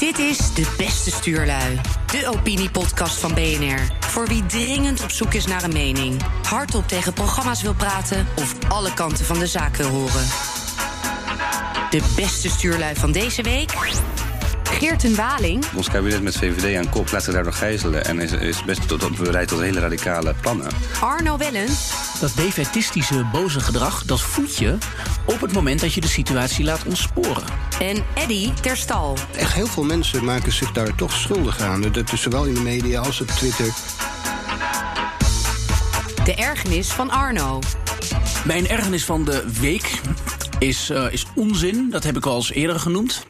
[0.00, 3.78] Dit is De Beste Stuurlui, de opiniepodcast van BNR.
[4.00, 8.54] Voor wie dringend op zoek is naar een mening, hardop tegen programma's wil praten of
[8.68, 10.24] alle kanten van de zaak wil horen.
[11.90, 13.72] De beste stuurlui van deze week.
[14.62, 15.64] Geert en Waling.
[15.74, 18.04] Ons kabinet met VVD aan kop laat zich daardoor gijzelen...
[18.04, 20.70] en is, is best tot, bereid tot hele radicale plannen.
[21.00, 21.92] Arno Wellens.
[22.20, 24.76] Dat defetistische boze gedrag, dat voed je
[25.24, 27.44] op het moment dat je de situatie laat ontsporen.
[27.80, 29.16] En Eddy Terstal.
[29.36, 31.80] Echt heel veel mensen maken zich daar toch schuldig aan.
[31.80, 33.66] Dat is zowel in de media als op Twitter.
[36.24, 37.58] De ergernis van Arno.
[38.44, 40.00] Mijn ergernis van de week
[40.58, 41.90] is, uh, is onzin.
[41.90, 43.26] Dat heb ik al eens eerder genoemd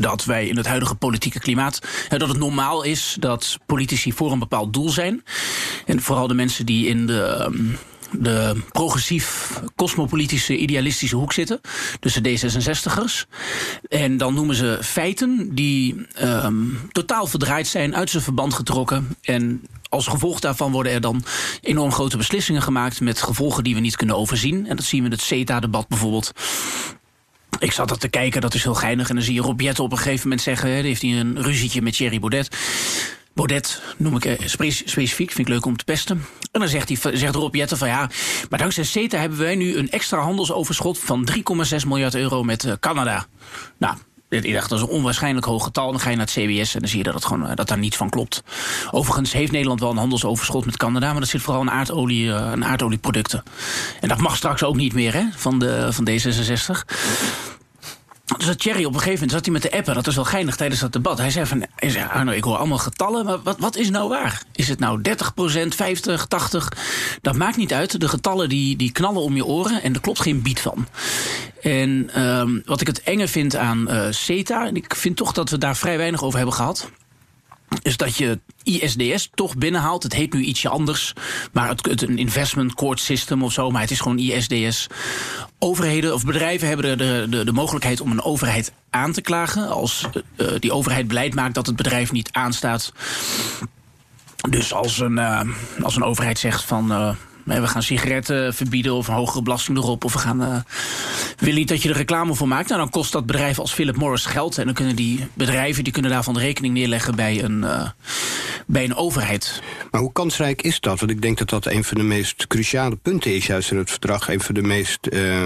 [0.00, 1.78] dat wij in het huidige politieke klimaat.
[2.08, 5.24] dat het normaal is dat politici voor een bepaald doel zijn.
[5.86, 7.22] En vooral de mensen die in de.
[7.22, 7.74] Ehm,
[8.12, 11.60] de progressief, cosmopolitische, idealistische hoek zitten.
[12.00, 13.26] Dus de D66'ers.
[13.88, 19.16] En dan noemen ze feiten die um, totaal verdraaid zijn, uit zijn verband getrokken.
[19.22, 21.24] En als gevolg daarvan worden er dan
[21.60, 24.66] enorm grote beslissingen gemaakt met gevolgen die we niet kunnen overzien.
[24.66, 26.32] En dat zien we in het CETA-debat bijvoorbeeld.
[27.60, 29.08] Ik zat dat te kijken, dat is heel geinig.
[29.08, 30.68] En dan zie je Rob op een gegeven moment zeggen...
[30.68, 32.56] Heeft hij een ruzietje met Thierry Baudet.
[33.34, 34.46] Baudet noem ik eh,
[34.84, 36.24] specifiek, vind ik leuk om te pesten.
[36.52, 38.10] En dan zegt, hij, zegt Rob van ja...
[38.50, 40.98] maar dankzij CETA hebben wij nu een extra handelsoverschot...
[40.98, 43.26] van 3,6 miljard euro met uh, Canada.
[43.78, 43.96] Nou,
[44.30, 45.90] ik dacht, dat is een onwaarschijnlijk hoog getal.
[45.90, 47.68] Dan ga je naar het CBS en dan zie je dat, het gewoon, eh, dat
[47.68, 48.42] daar niets van klopt.
[48.90, 51.10] Overigens heeft Nederland wel een handelsoverschot met Canada...
[51.10, 53.42] maar dat zit vooral in aardolie, uh, aardolieproducten.
[54.00, 56.84] En dat mag straks ook niet meer hè, van, de, van D66.
[58.36, 59.94] Dus dat op een gegeven moment zat hij met de appen.
[59.94, 61.18] Dat is wel geinig tijdens dat debat.
[61.18, 61.66] Hij zei van,
[62.10, 63.24] Arno, ik hoor allemaal getallen.
[63.24, 64.42] Maar wat, wat is nou waar?
[64.52, 65.12] Is het nou 30%
[65.68, 66.72] 50, 80?
[67.20, 68.00] Dat maakt niet uit.
[68.00, 69.82] De getallen die, die knallen om je oren.
[69.82, 70.86] En er klopt geen bied van.
[71.62, 74.66] En um, wat ik het enge vind aan uh, CETA...
[74.66, 76.90] en ik vind toch dat we daar vrij weinig over hebben gehad
[77.82, 80.02] is dat je ISDS toch binnenhaalt.
[80.02, 81.12] Het heet nu ietsje anders,
[81.52, 84.86] maar het, een investment court system of zo, maar het is gewoon ISDS.
[85.58, 90.06] Overheden of bedrijven hebben de, de, de mogelijkheid om een overheid aan te klagen als
[90.36, 92.92] uh, die overheid beleid maakt dat het bedrijf niet aanstaat.
[94.50, 95.40] Dus als een, uh,
[95.82, 97.16] als een overheid zegt van
[97.58, 100.04] we gaan sigaretten verbieden of een hogere belasting erop.
[100.04, 100.42] Of we gaan.
[100.42, 100.56] Uh,
[101.38, 102.68] willen niet dat je er reclame voor maakt.
[102.68, 104.58] Nou, dan kost dat bedrijf als Philip Morris geld.
[104.58, 107.88] En dan kunnen die bedrijven die kunnen daarvan de rekening neerleggen bij een, uh,
[108.66, 109.62] bij een overheid.
[109.90, 111.00] Maar hoe kansrijk is dat?
[111.00, 113.90] Want ik denk dat dat een van de meest cruciale punten is, juist in het
[113.90, 114.28] verdrag.
[114.28, 114.98] Een van de meest.
[115.10, 115.44] Uh,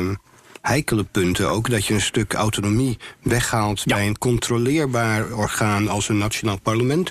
[0.66, 1.70] heikele punten ook.
[1.70, 7.10] Dat je een stuk autonomie weghaalt bij een controleerbaar orgaan als een nationaal parlement.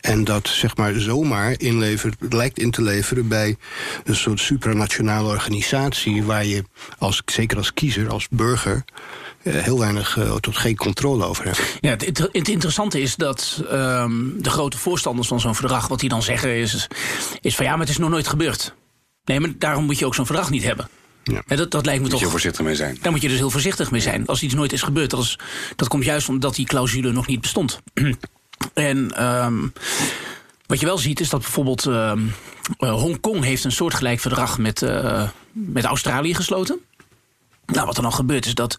[0.00, 3.56] En dat zeg maar zomaar inlevert, lijkt in te leveren bij
[4.04, 6.64] een soort supranationale organisatie waar je
[6.98, 8.84] als, zeker als kiezer, als burger
[9.42, 11.78] eh, heel weinig uh, tot geen controle over hebt.
[11.80, 16.08] Ja, het, het interessante is dat um, de grote voorstanders van zo'n verdrag, wat die
[16.08, 16.88] dan zeggen, is,
[17.40, 18.74] is van ja, maar het is nog nooit gebeurd.
[19.24, 20.88] Nee, maar daarom moet je ook zo'n verdrag niet hebben.
[21.24, 21.56] Ja.
[21.56, 22.20] dat, dat lijkt me moet toch.
[22.20, 22.98] je voorzichtig mee zijn.
[23.02, 24.26] Daar moet je dus heel voorzichtig mee zijn.
[24.26, 25.38] Als iets nooit is gebeurd, dat, is,
[25.76, 27.80] dat komt juist omdat die clausule nog niet bestond.
[28.74, 29.72] en um,
[30.66, 32.12] wat je wel ziet is dat bijvoorbeeld uh,
[32.78, 36.80] Hongkong heeft een soortgelijk verdrag met, uh, met Australië gesloten.
[37.66, 38.78] Nou, wat er dan gebeurt is dat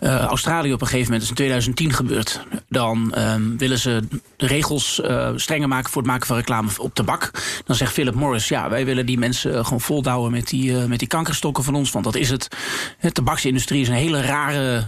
[0.00, 4.02] uh, Australië op een gegeven moment, is in 2010 gebeurd, dan um, willen ze
[4.36, 7.30] de regels uh, strenger maken voor het maken van reclame op tabak.
[7.64, 10.98] Dan zegt Philip Morris, ja, wij willen die mensen uh, gewoon voldouwen met die, met
[10.98, 12.48] die kankerstokken van ons, want dat is het.
[13.00, 14.84] De tabaksindustrie is een hele rare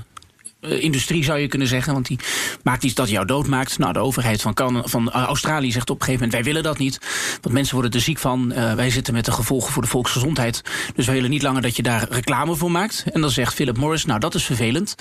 [0.69, 1.93] industrie zou je kunnen zeggen.
[1.93, 2.19] Want die
[2.62, 3.78] maakt iets dat jou doodmaakt.
[3.78, 6.44] Nou, de overheid van, van uh, Australië zegt op een gegeven moment...
[6.44, 6.99] wij willen dat niet,
[7.41, 8.53] want mensen worden er ziek van.
[8.53, 10.62] Uh, wij zitten met de gevolgen voor de volksgezondheid.
[10.94, 13.04] Dus wij willen niet langer dat je daar reclame voor maakt.
[13.12, 14.94] En dan zegt Philip Morris, nou, dat is vervelend.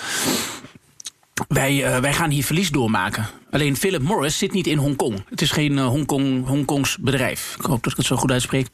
[1.47, 3.27] Wij, wij gaan hier verlies doormaken.
[3.55, 5.23] Alleen Philip Morris zit niet in Hongkong.
[5.29, 7.55] Het is geen uh, Hongkong, Hongkongs bedrijf.
[7.59, 8.67] Ik hoop dat ik het zo goed uitspreek.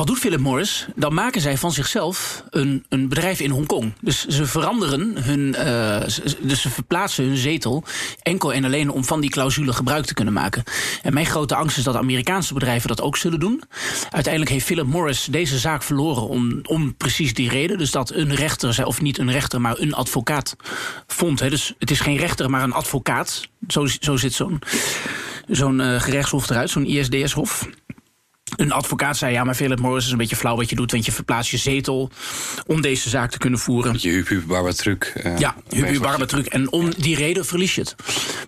[0.00, 0.86] Wat doet Philip Morris?
[0.96, 3.92] Dan maken zij van zichzelf een, een bedrijf in Hongkong.
[4.00, 5.54] Dus ze veranderen hun.
[5.58, 6.00] Uh,
[6.40, 7.84] dus ze verplaatsen hun zetel.
[8.22, 10.62] enkel en alleen om van die clausule gebruik te kunnen maken.
[11.02, 13.62] En mijn grote angst is dat Amerikaanse bedrijven dat ook zullen doen.
[14.10, 17.78] Uiteindelijk heeft Philip Morris deze zaak verloren om, om precies die reden.
[17.78, 20.56] Dus dat een rechter, of niet een rechter, maar een advocaat
[21.06, 21.40] vond.
[21.40, 21.50] Hè.
[21.50, 23.48] Dus het is geen rechter, maar een advocaat.
[23.68, 24.62] Zo, zo zit zo'n
[25.50, 27.68] zo'n uh, gerechtshof eruit, zo'n ISDS-hof.
[28.60, 31.04] Een advocaat zei: ja, maar Philip Morris is een beetje flauw wat je doet, want
[31.04, 32.10] je verplaatst je zetel
[32.66, 33.96] om deze zaak te kunnen voeren.
[33.98, 35.12] Je huub, huub, barbatruc.
[35.24, 36.46] Uh, ja, huub, huub, barbatruc.
[36.46, 37.94] En om die reden verlies je het.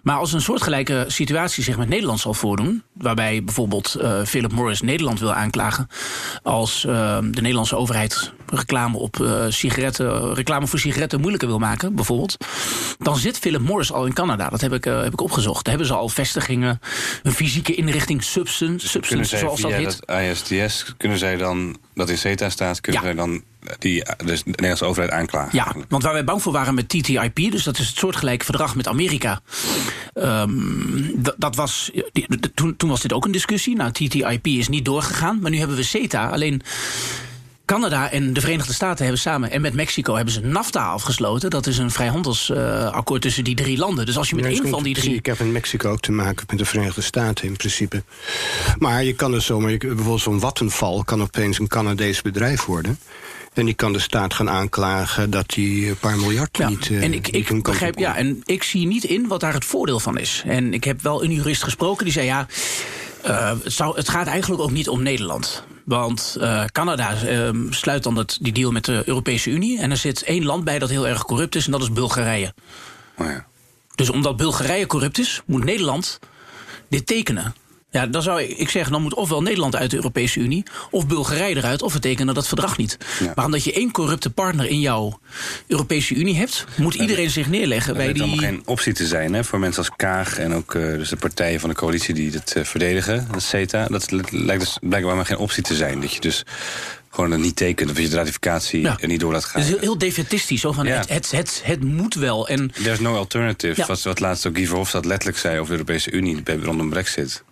[0.03, 4.81] Maar als een soortgelijke situatie zich met Nederland zal voordoen, waarbij bijvoorbeeld uh, Philip Morris
[4.81, 5.89] Nederland wil aanklagen,
[6.43, 12.37] als uh, de Nederlandse overheid reclame op sigaretten, reclame voor sigaretten moeilijker wil maken, bijvoorbeeld,
[12.99, 14.49] dan zit Philip Morris al in Canada.
[14.49, 15.65] Dat heb ik, heb ik opgezocht.
[15.65, 16.81] Daar hebben ze al vestigingen,
[17.23, 20.02] een fysieke inrichting, substance, substance zoals dat heet.
[20.05, 23.07] Dat ISDS, kunnen zij dan, dat in CETA staat, kunnen ja.
[23.07, 23.43] zij dan
[23.79, 25.51] die dus de Nederlandse overheid aanklagen.
[25.53, 28.77] Ja, want waar wij bang voor waren met TTIP, dus dat is het soortgelijke verdrag
[28.77, 29.41] met Amerika.
[30.15, 33.77] Um, dat was, die, toen, toen was dit ook een discussie.
[33.77, 36.29] Nou, TTIP is niet doorgegaan, maar nu hebben we CETA.
[36.29, 36.63] Alleen
[37.65, 41.51] Canada en de Verenigde Staten hebben samen en met Mexico hebben ze NAFTA afgesloten.
[41.51, 44.07] Dat is een vrijhandelsakkoord uh, tussen die drie landen.
[44.07, 45.15] Dus als je met één van die drie.
[45.15, 48.03] Ik heb in Mexico ook te maken met de Verenigde Staten in principe.
[48.79, 52.99] Maar je kan het zomaar, bijvoorbeeld zo'n Wattenval kan opeens een Canadees bedrijf worden.
[53.53, 56.89] En die kan de staat gaan aanklagen dat die een paar miljard ja, niet.
[56.89, 60.01] Uh, en ik, ik begrijp, ja, en ik zie niet in wat daar het voordeel
[60.01, 60.43] van is.
[60.47, 62.47] En ik heb wel een jurist gesproken die zei ja.
[63.27, 65.65] Uh, het, zou, het gaat eigenlijk ook niet om Nederland.
[65.85, 69.81] Want uh, Canada uh, sluit dan dat, die deal met de Europese Unie.
[69.81, 72.55] En er zit één land bij dat heel erg corrupt is, en dat is Bulgarije.
[73.19, 73.47] Oh ja.
[73.95, 76.19] Dus omdat Bulgarije corrupt is, moet Nederland
[76.89, 77.55] dit tekenen.
[77.93, 80.63] Ja, dan zou ik zeggen, dan moet ofwel Nederland uit de Europese Unie...
[80.91, 82.97] of Bulgarije eruit, of we tekenen dat verdrag niet.
[83.21, 83.33] Ja.
[83.35, 85.21] Maar omdat je één corrupte partner in jouw
[85.67, 86.65] Europese Unie hebt...
[86.77, 88.23] moet iedereen zich neerleggen bij die...
[88.23, 90.39] Het geen optie te zijn hè, voor mensen als Kaag...
[90.39, 93.87] en ook uh, dus de partijen van de coalitie die het uh, verdedigen, dat CETA.
[93.87, 96.01] Dat lijkt dus blijkbaar maar geen optie te zijn.
[96.01, 96.45] Dat je dus
[97.11, 98.97] gewoon het niet tekent of je de ratificatie ja.
[99.01, 99.61] er niet door laat gaan.
[99.61, 100.61] Het is heel, heel defetistisch.
[100.61, 100.97] Zo van, ja.
[100.97, 102.49] het, het, het, het, moet wel.
[102.49, 102.73] En...
[102.83, 103.81] There's no alternative.
[103.81, 103.87] Ja.
[103.87, 106.43] Wat, wat laatst ook Guy Verhofstadt letterlijk zei over de Europese Unie...
[106.63, 107.43] rondom brexit.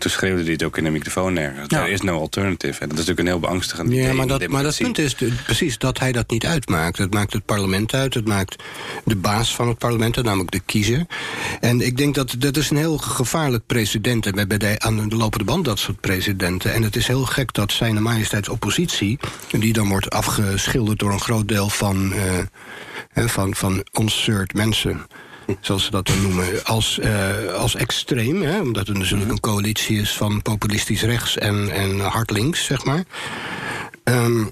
[0.00, 1.66] En toen schreeuwde hij het ook in de microfoon nergens.
[1.68, 1.82] Ja.
[1.82, 2.80] Er is no alternative.
[2.80, 5.14] En dat is natuurlijk een heel beangstigend Ja, maar dat, maar dat punt is
[5.44, 6.98] precies dat hij dat niet uitmaakt.
[6.98, 8.14] Het maakt het parlement uit.
[8.14, 8.62] Het maakt
[9.04, 11.06] de baas van het parlement, namelijk de kiezer.
[11.60, 14.26] En ik denk dat dat is een heel gevaarlijk precedent.
[14.26, 16.72] En we hebben aan de lopende band dat soort presidenten.
[16.72, 19.18] En het is heel gek dat zijn majesteitsoppositie...
[19.50, 22.12] die dan wordt afgeschilderd door een groot deel van,
[23.14, 23.84] uh, van, van
[24.54, 25.06] mensen
[25.60, 28.42] zoals ze dat dan noemen, als, uh, als extreem.
[28.42, 32.84] Hè, omdat het natuurlijk een coalitie is van populistisch rechts en, en hard links, zeg
[32.84, 33.04] maar.
[34.04, 34.50] Um,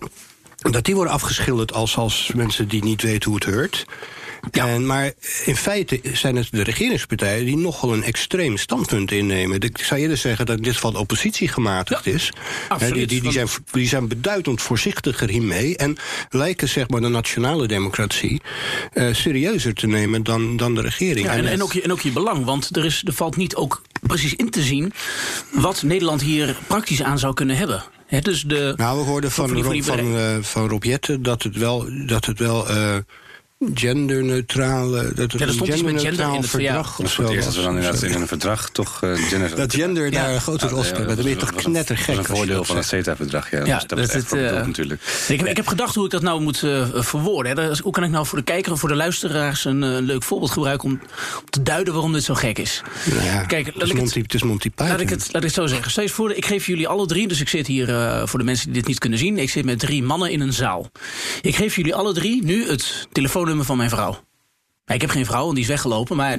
[0.57, 3.87] dat die worden afgeschilderd als, als mensen die niet weten hoe het heurt.
[4.51, 4.69] Ja.
[4.69, 5.13] En, maar
[5.45, 9.61] in feite zijn het de regeringspartijen die nogal een extreem standpunt innemen.
[9.61, 12.33] Ik zou eerder zeggen dat dit van oppositie gematigd ja, is.
[12.69, 12.95] Absoluut.
[12.95, 15.77] Die, die, die, zijn, die zijn beduidend voorzichtiger hiermee.
[15.77, 15.97] En
[16.31, 18.41] lijken zeg maar de nationale democratie
[18.95, 21.27] uh, serieuzer te nemen dan, dan de regering.
[21.27, 23.55] Ja, en, en, ook je, en ook je belang, want er, is, er valt niet
[23.55, 24.93] ook precies in te zien
[25.51, 27.85] wat Nederland hier praktisch aan zou kunnen hebben.
[28.07, 31.43] He, dus de, nou, we hoorden van, van, Rob, van, uh, van Rob Jetten dat
[31.43, 32.97] het wel, dat het wel uh,
[33.75, 35.13] genderneutrale.
[35.15, 36.99] Dat ja, er stond iets met gender in het verdrag.
[36.99, 37.29] Ja, of zo.
[37.29, 39.57] Eerst dat we dan inderdaad in een verdrag toch uh, gender.
[39.57, 41.09] Dat gender daar een grote rol speelt.
[41.09, 42.15] Dat ben je toch knettergek.
[42.15, 43.51] Dat is een voordeel van het CETA-verdrag.
[43.51, 45.25] Ja, ja, dat is echt uh, natuurlijk.
[45.29, 47.59] Ik, ik heb gedacht hoe ik dat nou moet uh, verwoorden.
[47.59, 47.71] Hè.
[47.83, 50.51] Hoe kan ik nou voor de kijker en voor de luisteraars een uh, leuk voorbeeld
[50.51, 51.01] gebruiken om,
[51.39, 52.83] om, te duiden waarom dit zo gek is?
[53.11, 54.89] Nou ja, Kijk, het, is Monty, het, is Monty Python.
[54.89, 55.91] Laat ik het, laat ik het zo zeggen.
[55.91, 58.67] Steeds voor, ik geef jullie alle drie, dus ik zit hier uh, voor de mensen
[58.67, 59.39] die dit niet kunnen zien.
[59.39, 60.91] Ik zit met drie mannen in een zaal.
[61.43, 63.09] Ik geef jullie alle drie nu het
[63.49, 64.27] telefoonnummer van mijn vrouw.
[64.95, 66.17] Ik heb geen vrouw, want die is weggelopen.
[66.17, 66.39] Maar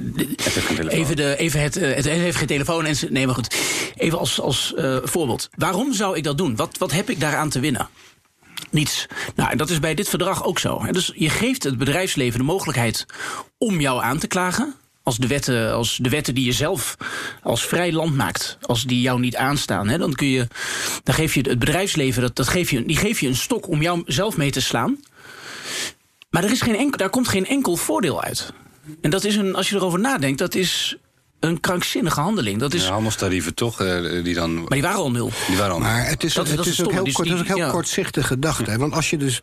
[0.87, 2.85] even, de, even het, het, het heeft geen telefoon.
[2.85, 3.55] En nee, maar goed.
[3.95, 5.49] Even als, als uh, voorbeeld.
[5.55, 6.55] Waarom zou ik dat doen?
[6.55, 7.89] Wat, wat heb ik daaraan te winnen?
[8.71, 9.05] Niets.
[9.35, 10.85] Nou, en dat is bij dit verdrag ook zo.
[10.91, 13.05] Dus je geeft het bedrijfsleven de mogelijkheid
[13.57, 14.73] om jou aan te klagen.
[15.03, 16.97] Als de, wetten, als de wetten die je zelf
[17.43, 20.47] als vrij land maakt, als die jou niet aanstaan, hè, dan kun je,
[21.03, 23.81] dan geef je het bedrijfsleven, dat, dat geef je, die geef je een stok om
[23.81, 24.97] jou zelf mee te slaan.
[26.29, 28.53] Maar er is geen daar komt geen enkel voordeel uit.
[29.01, 30.97] En dat is een, als je erover nadenkt, dat is
[31.39, 32.59] een krankzinnige handeling.
[32.59, 32.83] Dat is...
[32.83, 34.53] Ja, handelstarieven toch, eh, die dan...
[34.53, 35.31] Maar die waren al nul.
[35.47, 37.33] Die waren al maar het is, dat, het dat is, ook heel, kort, die, het
[37.33, 37.71] is ook heel ja.
[37.71, 38.77] kortzichtige gedachte.
[38.77, 39.41] Want als je dus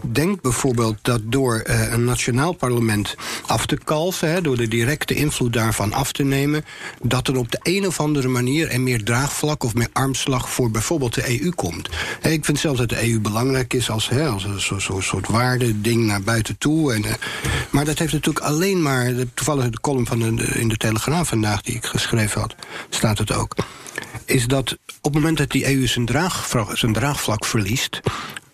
[0.00, 3.14] denkt bijvoorbeeld dat door uh, een nationaal parlement
[3.46, 4.30] af te kalven...
[4.30, 6.64] Hè, door de directe invloed daarvan af te nemen...
[7.02, 10.50] dat er op de een of andere manier er meer draagvlak of meer armslag...
[10.50, 11.88] voor bijvoorbeeld de EU komt.
[12.20, 15.04] Hè, ik vind zelfs dat de EU belangrijk is als, hè, als een soort, soort,
[15.04, 16.92] soort waardeding naar buiten toe.
[16.92, 17.12] En, uh,
[17.70, 19.12] maar dat heeft natuurlijk alleen maar...
[19.34, 22.54] toevallig de column van de, in de Telegraaf vandaag die ik geschreven had,
[22.88, 23.54] staat het ook.
[24.24, 28.00] Is dat op het moment dat die EU zijn, draagvlak, zijn draagvlak verliest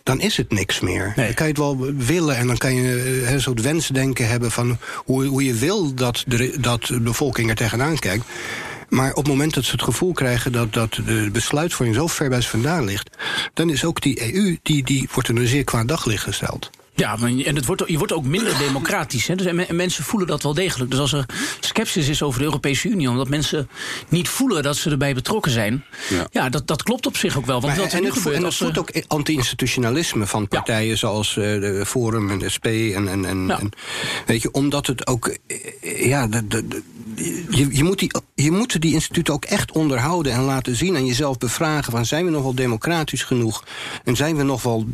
[0.02, 1.12] dan is het niks meer.
[1.16, 1.26] Nee.
[1.26, 4.78] Dan kan je het wel willen en dan kan je een soort wensdenken hebben van
[5.04, 8.24] hoe, hoe je wil dat de, dat de bevolking er tegenaan kijkt.
[8.88, 12.28] Maar op het moment dat ze het gevoel krijgen dat, dat de besluitvorming zo ver
[12.28, 13.16] bij ze vandaan ligt,
[13.54, 16.70] dan is ook die EU, die, die wordt in een zeer kwaad daglicht gesteld.
[16.94, 19.26] Ja, en het wordt, je wordt ook minder democratisch.
[19.26, 19.34] Hè?
[19.34, 20.90] Dus, en mensen voelen dat wel degelijk.
[20.90, 21.26] Dus als er
[21.60, 23.68] sceptisch is over de Europese Unie, omdat mensen
[24.08, 27.46] niet voelen dat ze erbij betrokken zijn, ja, ja dat, dat klopt op zich ook
[27.46, 27.60] wel.
[27.60, 31.82] Want maar, en, het, gebeurt, en het voelt ook anti-institutionalisme van partijen zoals uh, de
[31.86, 32.66] Forum en de SP.
[32.66, 33.70] En, en, en, en,
[34.26, 35.36] weet je, omdat het ook.
[35.46, 36.82] Eh, ja, de, de,
[37.48, 41.06] je, je, moet die, je moet die instituten ook echt onderhouden en laten zien en
[41.06, 43.64] jezelf bevragen: van zijn we nog wel democratisch genoeg?
[44.04, 44.86] En zijn we nog wel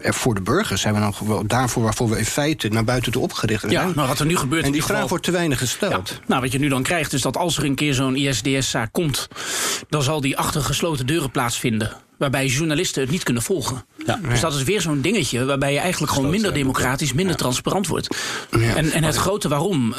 [0.00, 0.80] voor de burgers?
[0.80, 3.72] Zijn we nog wel daarvoor waarvoor we in feite naar buiten toe opgericht zijn?
[3.72, 4.64] Ja, nou wat er nu gebeurt.
[4.64, 6.20] En die vraag wordt te weinig gesteld.
[6.26, 9.28] nou, wat je nu dan krijgt, is dat als er een keer zo'n ISDS-zaak komt,
[9.88, 13.84] dan zal die achter gesloten deuren plaatsvinden waarbij journalisten het niet kunnen volgen.
[14.06, 14.20] Ja.
[14.28, 18.16] Dus dat is weer zo'n dingetje waarbij je eigenlijk gewoon minder democratisch, minder transparant wordt.
[18.50, 19.94] En, en het grote waarom,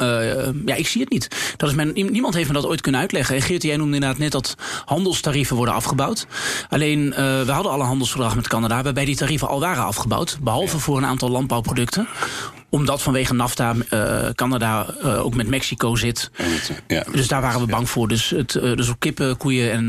[0.66, 1.54] ja, ik zie het niet.
[1.56, 3.42] Dat is men, niemand heeft me dat ooit kunnen uitleggen.
[3.42, 4.54] Geert, jij noemde inderdaad net dat
[4.84, 6.26] handelstarieven worden afgebouwd.
[6.68, 10.38] Alleen, uh, we hadden al een handelsverdrag met Canada waarbij die tarieven al waren afgebouwd.
[10.42, 12.08] Behalve voor een aantal landbouwproducten
[12.76, 16.30] omdat vanwege NAFTA uh, Canada uh, ook met Mexico zit.
[16.86, 17.04] Ja.
[17.12, 18.08] Dus daar waren we bang voor.
[18.08, 19.88] Dus, het, dus op kippen, koeien en,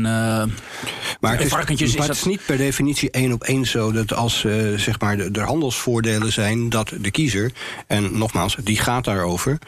[1.20, 1.96] maar het is, varkentjes...
[1.96, 3.92] Maar is het is niet per definitie één op één zo...
[3.92, 4.40] dat als
[4.76, 7.52] zeg maar de, de, handelsvoordelen zijn dat de kiezer...
[7.86, 9.58] en nogmaals, die gaat daarover...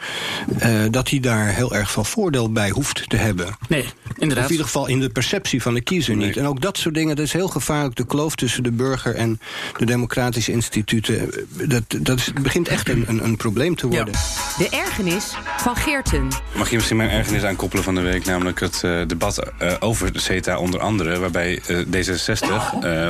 [0.89, 3.57] dat hij daar heel erg veel voordeel bij hoeft te hebben.
[3.67, 3.85] Nee,
[4.17, 4.37] inderdaad.
[4.37, 6.37] Of in ieder geval in de perceptie van de kiezer niet.
[6.37, 7.95] En ook dat soort dingen, dat is heel gevaarlijk.
[7.95, 9.39] De kloof tussen de burger en
[9.77, 11.29] de democratische instituten...
[11.67, 14.13] dat, dat is, begint echt een een, een probleem te worden.
[14.57, 16.27] De ergernis van Geerten.
[16.55, 18.25] Mag je misschien mijn ergernis aankoppelen van de week?
[18.25, 21.19] Namelijk het uh, debat uh, over de CETA onder andere.
[21.19, 22.47] Waarbij uh, D66,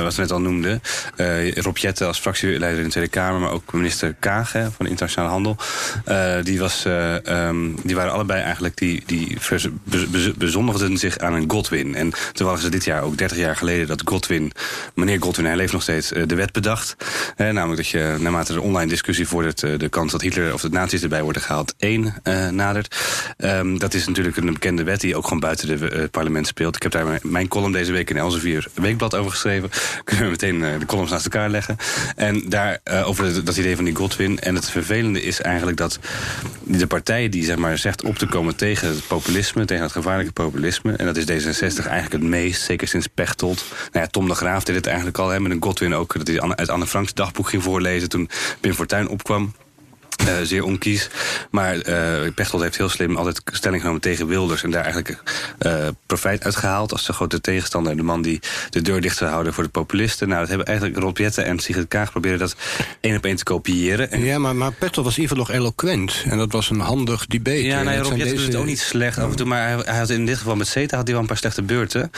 [0.02, 0.82] wat we net al noemden...
[1.54, 3.40] Rob Jette als fractieleider in de Tweede Kamer...
[3.40, 5.56] maar ook minister Kaag hè, van Internationale Handel...
[6.44, 6.84] die, was,
[7.28, 8.76] um, die waren allebei eigenlijk...
[8.76, 9.38] die, die
[10.38, 11.94] bezondigden zich aan een Godwin.
[11.94, 13.86] En toen waren ze dit jaar, ook 30 jaar geleden...
[13.86, 14.52] dat Godwin,
[14.94, 16.08] meneer Godwin, hij leeft nog steeds...
[16.08, 16.96] de wet bedacht.
[17.36, 19.60] namelijk dat je naarmate de online discussie vordert...
[19.82, 22.96] de kans dat Hitler of de nazi's erbij worden gehaald één uh, nadert.
[23.38, 26.76] Um, dat is natuurlijk een bekende wet die ook gewoon buiten het uh, parlement speelt.
[26.76, 29.70] Ik heb daar mijn column deze week in Elsevier Weekblad over geschreven.
[30.04, 31.76] Kunnen we meteen uh, de columns naast elkaar leggen.
[32.16, 34.40] En daar over dat idee van die Godwin.
[34.40, 35.98] En het vervelende is eigenlijk dat
[36.64, 40.32] de partij die zeg maar, zegt op te komen tegen het populisme, tegen het gevaarlijke
[40.32, 40.92] populisme.
[40.96, 43.64] En dat is D66 eigenlijk het meest, zeker sinds Pechtold.
[43.92, 46.18] Nou ja, Tom de Graaf deed het eigenlijk al, hè, met een Godwin ook.
[46.18, 48.28] Dat hij uit Anne Franks dagboek ging voorlezen toen
[48.60, 49.52] Pim Fortuyn opkwam.
[50.28, 51.08] Uh, zeer onkies.
[51.50, 54.62] Maar uh, Pechtold heeft heel slim altijd stelling genomen tegen Wilders...
[54.62, 55.22] en daar eigenlijk
[55.66, 57.96] uh, profijt uitgehaald als de grote tegenstander.
[57.96, 58.40] De man die
[58.70, 60.28] de deur dicht zou houden voor de populisten.
[60.28, 62.56] Nou, dat hebben eigenlijk Rob Jetten en Sigrid Kaag proberen dat
[63.00, 64.10] één op één te kopiëren.
[64.10, 64.24] En...
[64.24, 66.24] Ja, maar, maar Pechtold was in ieder geval nog eloquent.
[66.30, 67.62] En dat was een handig debate.
[67.62, 69.46] Ja, nou, Rob Jetten doet het ook niet slecht af en toe.
[69.46, 71.62] Maar hij, hij, had in dit geval met CETA had hij wel een paar slechte
[71.62, 72.10] beurten.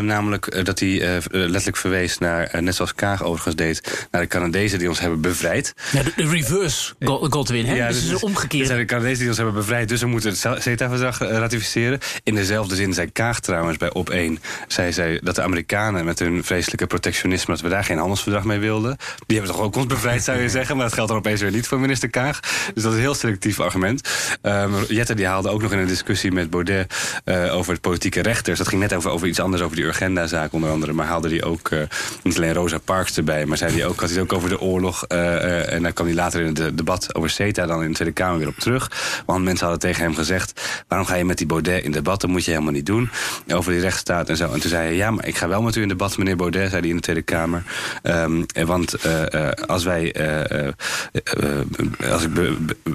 [0.00, 4.06] namelijk dat hij letterlijk verwees naar, net zoals Kaag overigens deed...
[4.10, 5.74] naar de Canadezen die ons hebben bevrijd.
[5.92, 6.94] Ja, de, de reverse
[7.32, 7.74] Godwin, hè?
[7.74, 8.66] Ja, dus het is omgekeerd.
[8.66, 11.98] zijn de Canadezen die ons hebben bevrijd, dus we moeten het CETA-verdrag eh, ratificeren.
[12.22, 14.38] In dezelfde zin zei Kaag trouwens bij op 1...
[14.68, 17.54] Zei, zei dat de Amerikanen met hun vreselijke protectionisme...
[17.54, 18.96] dat we daar geen handelsverdrag mee wilden.
[19.26, 20.76] Die hebben toch ook ons bevrijd, zou je zeggen.
[20.76, 22.40] Maar dat geldt dan opeens weer niet voor minister Kaag.
[22.74, 24.08] Dus dat is een heel selectief argument.
[24.42, 26.94] Um, Jette die haalde ook nog in een discussie met Baudet...
[27.24, 28.58] Uh, over het politieke rechters.
[28.58, 30.92] Dat ging net over, over iets anders, over die Urgenda-zaak onder andere.
[30.92, 31.80] Maar haalde hij ook uh,
[32.22, 33.46] niet alleen Rosa Parks erbij...
[33.46, 35.04] maar zei hij ook, had hij ook over de oorlog.
[35.08, 38.14] Uh, en dan kwam hij later in het debat over CETA dan in de Tweede
[38.14, 38.90] Kamer weer op terug.
[39.26, 40.60] Want mensen hadden tegen hem gezegd...
[40.88, 42.20] waarom ga je met die Baudet in debat?
[42.20, 43.10] Dat moet je helemaal niet doen.
[43.48, 44.52] Over die rechtsstaat en zo.
[44.52, 46.70] En toen zei hij, ja, maar ik ga wel met u in debat, meneer Baudet...
[46.70, 47.62] zei hij in de Tweede Kamer.
[48.02, 50.14] Um, want uh, als wij...
[52.10, 52.30] Als ik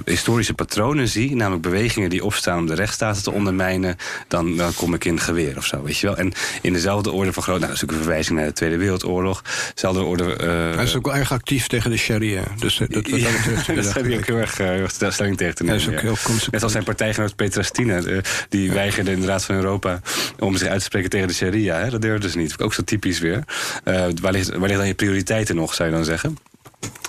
[0.04, 1.36] historische patronen zie...
[1.36, 3.96] namelijk bewegingen die opstaan om de rechtsstaat te ondermijnen...
[4.28, 6.16] dan, dan kom ik in geweer of zo, weet je wel.
[6.16, 7.60] En in dezelfde orde van groot...
[7.60, 9.42] Nou, dat is ook een verwijzing naar de Tweede Wereldoorlog.
[9.74, 10.24] Dezelfde orde...
[10.74, 12.42] hij is ook wel erg actief tegen de sharia.
[12.58, 13.20] Dus dat, dat, dat,
[13.76, 15.92] dat ook heel erg stelling tegen te nemen.
[15.92, 16.12] Ja.
[16.50, 18.00] Net als zijn partijgenoot Petra Stina.
[18.02, 18.18] Uh,
[18.48, 20.00] die weigerde in de Raad van Europa
[20.38, 21.78] om zich uit te spreken tegen de sharia.
[21.78, 21.90] Hè?
[21.90, 22.58] Dat durfde dus niet.
[22.58, 23.44] Ook zo typisch weer.
[23.84, 26.38] Uh, waar, ligt, waar liggen dan je prioriteiten nog, zou je dan zeggen?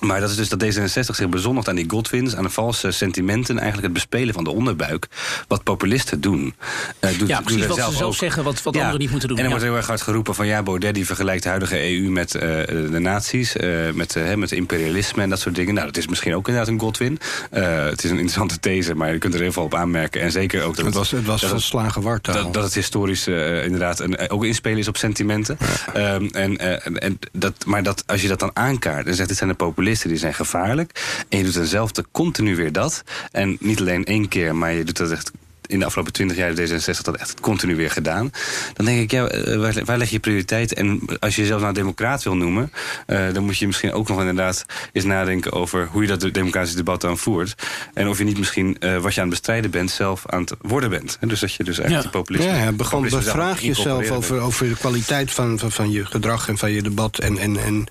[0.01, 3.55] Maar dat is dus dat D66 zich bezondigt aan die Godwins, aan de valse sentimenten,
[3.55, 5.07] eigenlijk het bespelen van de onderbuik.
[5.47, 6.55] Wat populisten doen.
[7.01, 9.38] Uh, doet, ja, precies wat zelf ze zelf zeggen, wat, wat anderen niet moeten doen.
[9.38, 12.09] En er wordt heel erg hard geroepen van ja, Baudet die vergelijkt de huidige EU
[12.09, 15.74] met uh, de nazi's, uh, met, uh, met imperialisme en dat soort dingen.
[15.74, 17.19] Nou, dat is misschien ook inderdaad een Godwin.
[17.50, 20.21] het is een interessante these, maar je kunt er heel veel op aanmerken.
[20.21, 22.43] En zeker ook dat het, was, het was dat volslagen wartaal.
[22.43, 25.57] Dat, dat het historisch inderdaad een, ook inspelen is op sentimenten.
[25.93, 26.13] Ja.
[26.13, 26.57] Um, en,
[27.00, 30.09] en, dat, maar dat, als je dat dan aankaart en zegt dit zijn de populisten
[30.09, 31.25] die zijn gevaarlijk.
[31.29, 33.03] En je doet dezelfde continu weer dat.
[33.31, 35.31] En niet alleen één keer, maar je doet dat echt
[35.67, 38.31] in de afgelopen twintig jaar D66 dat echt continu weer gedaan.
[38.74, 40.74] Dan denk ik, ja, eh, waar, waar leg je prioriteit?
[40.74, 42.71] En als je jezelf nou democraat wil noemen,
[43.07, 46.77] uh, dan moet je misschien ook nog inderdaad eens nadenken over hoe je dat democratische
[46.77, 47.55] debat dan voert.
[47.93, 50.55] En of je niet misschien uh, wat je aan het bestrijden bent, zelf aan het
[50.62, 51.17] worden bent.
[51.19, 52.19] En dus dat je dus eigenlijk ja.
[52.19, 52.51] populisme.
[52.51, 56.71] Ja, begon bevraag jezelf over, over de kwaliteit van, van, van je gedrag en van
[56.71, 57.19] je debat.
[57.19, 57.86] En, en, en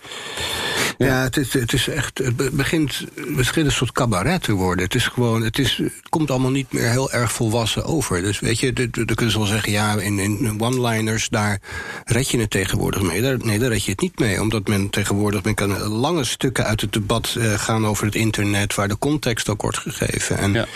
[0.99, 2.19] ja, ja het, is, het is echt.
[2.19, 4.85] Het begint, begint een soort cabaret te worden.
[4.85, 8.23] Het is gewoon, het, is, het komt allemaal niet meer heel erg volwassen over.
[8.23, 11.61] Dus weet je, dan kun je wel zeggen, ja, in, in one-liners, daar
[12.05, 13.23] red je het tegenwoordig mee.
[13.23, 14.41] Daar, nee, daar red je het niet mee.
[14.41, 18.75] Omdat men tegenwoordig, men kan lange stukken uit het debat uh, gaan over het internet,
[18.75, 20.39] waar de context ook wordt gegeven.
[20.39, 20.67] En ja.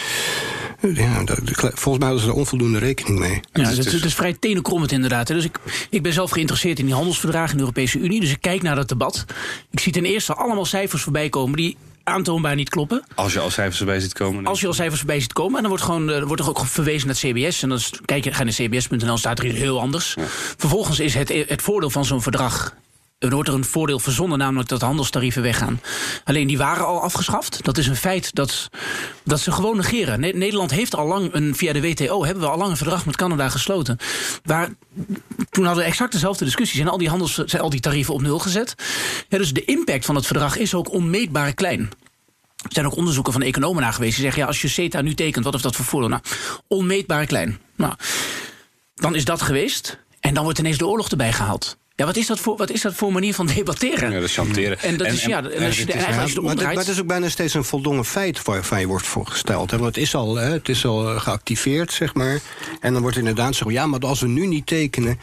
[0.80, 1.25] Ja,
[1.59, 3.40] volgens mij hadden ze er onvoldoende rekening mee.
[3.52, 5.26] Ja, is, het is vrij tenenkrommend inderdaad.
[5.26, 5.59] Dus ik,
[5.90, 8.20] ik ben zelf geïnteresseerd in die handelsverdragen in de Europese Unie.
[8.20, 9.25] Dus ik kijk naar dat debat.
[9.70, 13.04] Ik zie ten eerste allemaal cijfers voorbij komen die aantoonbaar niet kloppen.
[13.14, 14.47] Als je al cijfers voorbij ziet komen?
[14.47, 15.54] Als je al cijfers voorbij ziet komen.
[15.54, 17.62] En dan wordt, gewoon, uh, wordt er ook verwezen naar het CBS.
[17.62, 20.16] En dan kijk je, ga naar cbs.nl, staat er iets heel anders.
[20.57, 22.75] Vervolgens is het, het voordeel van zo'n verdrag
[23.21, 25.81] er wordt er een voordeel verzonnen, namelijk dat de handelstarieven weggaan.
[26.25, 27.65] Alleen die waren al afgeschaft.
[27.65, 28.71] Dat is een feit dat,
[29.25, 30.21] dat ze gewoon negeren.
[30.21, 33.17] Nederland heeft al lang een, via de WTO hebben we al lang een verdrag met
[33.17, 33.97] Canada gesloten.
[34.45, 34.69] Waar,
[35.50, 38.23] toen hadden we exact dezelfde discussies en al die, handels, zijn al die tarieven op
[38.23, 38.75] nul gezet.
[39.29, 41.81] Dus de impact van het verdrag is ook onmeetbaar klein.
[42.57, 45.15] Er zijn ook onderzoeken van economen naar geweest die zeggen: ja, als je CETA nu
[45.15, 46.09] tekent, wat heeft dat voor voordeel?
[46.09, 46.23] Nou,
[46.69, 47.59] onmeetbaar klein.
[47.77, 47.95] Nou,
[48.95, 49.99] dan is dat geweest.
[50.21, 51.79] En dan wordt ineens de oorlog erbij gehaald.
[52.00, 54.11] Ja, wat is dat voor, wat is dat voor manier van debatteren?
[54.11, 54.78] Ja, dat chanteren.
[54.78, 57.54] En dat is, ja, en als je, eigenlijk maar, maar het is ook bijna steeds
[57.54, 59.71] een voldongen feit waarvan je wordt voorgesteld.
[59.71, 59.78] Hè?
[59.78, 62.40] Want het is al, hè, het is al eh, geactiveerd, zeg maar.
[62.80, 65.21] En dan wordt inderdaad gezegd, ja, maar als we nu niet tekenen...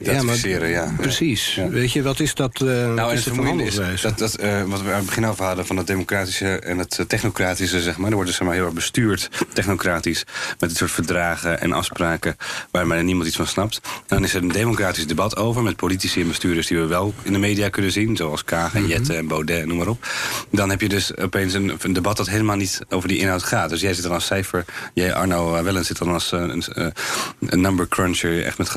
[0.00, 0.94] Ja, maar, ja.
[0.96, 1.54] Precies.
[1.54, 1.68] Ja.
[1.68, 4.82] Weet je, wat is dat uh, Nou, is en het is dat, dat uh, wat
[4.82, 5.66] we aan het begin over hadden...
[5.66, 8.08] van het democratische en het technocratische, zeg maar.
[8.08, 10.24] Er wordt dus zeg maar, heel erg bestuurd, technocratisch...
[10.58, 12.36] met dit soort verdragen en afspraken...
[12.70, 13.80] waar maar niemand iets van snapt.
[13.84, 17.14] En dan is er een democratisch debat over met politici en bestuurders die we wel
[17.22, 18.90] in de media kunnen zien, zoals Kaag en mhm.
[18.90, 20.06] Jette en Baudet, noem maar op.
[20.50, 23.70] Dan heb je dus opeens een, een, debat dat helemaal niet over die inhoud gaat.
[23.70, 26.92] Dus jij zit dan als cijfer, jij Arno Wellens zit dan als uh, een,
[27.40, 28.68] een number cruncher, echt met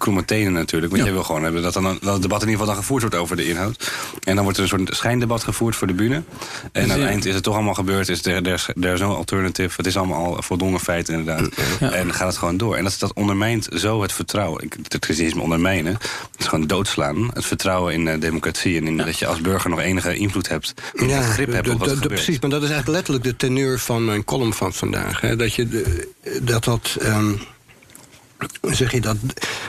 [0.00, 0.92] kromme tenen natuurlijk.
[0.92, 1.08] Want ja.
[1.08, 3.16] je wil gewoon hebben dat, dan, dat het debat in ieder geval dan gevoerd wordt
[3.16, 3.92] over de inhoud.
[4.24, 6.22] En dan wordt er een soort schijndebat gevoerd voor de bühne.
[6.72, 8.08] En aan het eind is het toch allemaal gebeurd.
[8.08, 9.74] Is er, er is no alternative.
[9.76, 11.48] Het is allemaal al voldongen feit inderdaad.
[11.80, 12.76] En dan gaat het gewoon door.
[12.76, 14.68] En dat, dat ondermijnt zo het vertrouwen.
[14.82, 15.92] Het christianisme ondermijnen.
[15.92, 17.30] Het is gewoon doodslaan.
[17.32, 18.76] Het vertrouwen in uh, democratie.
[18.76, 20.74] En in dat je als burger nog enige invloed hebt.
[21.06, 24.24] Ja, grip hebt op wat Precies, maar dat is eigenlijk letterlijk de teneur van mijn
[24.24, 25.20] column van vandaag.
[25.20, 25.36] Hè?
[25.36, 25.94] Dat je
[26.42, 26.96] dat dat...
[27.02, 27.40] Um
[28.62, 29.16] zeg je dat,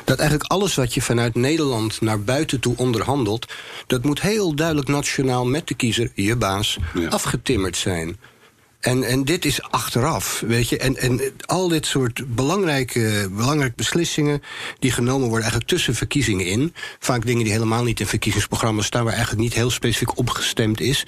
[0.03, 3.53] dat eigenlijk alles wat je vanuit Nederland naar buiten toe onderhandelt,
[3.87, 6.77] dat moet heel duidelijk nationaal met de kiezer, je baas,
[7.09, 8.17] afgetimmerd zijn.
[8.81, 10.77] En, en dit is achteraf, weet je.
[10.77, 14.41] En, en al dit soort belangrijke, belangrijke beslissingen...
[14.79, 16.73] die genomen worden eigenlijk tussen verkiezingen in...
[16.99, 19.03] vaak dingen die helemaal niet in verkiezingsprogramma's staan...
[19.03, 21.03] waar eigenlijk niet heel specifiek opgestemd is...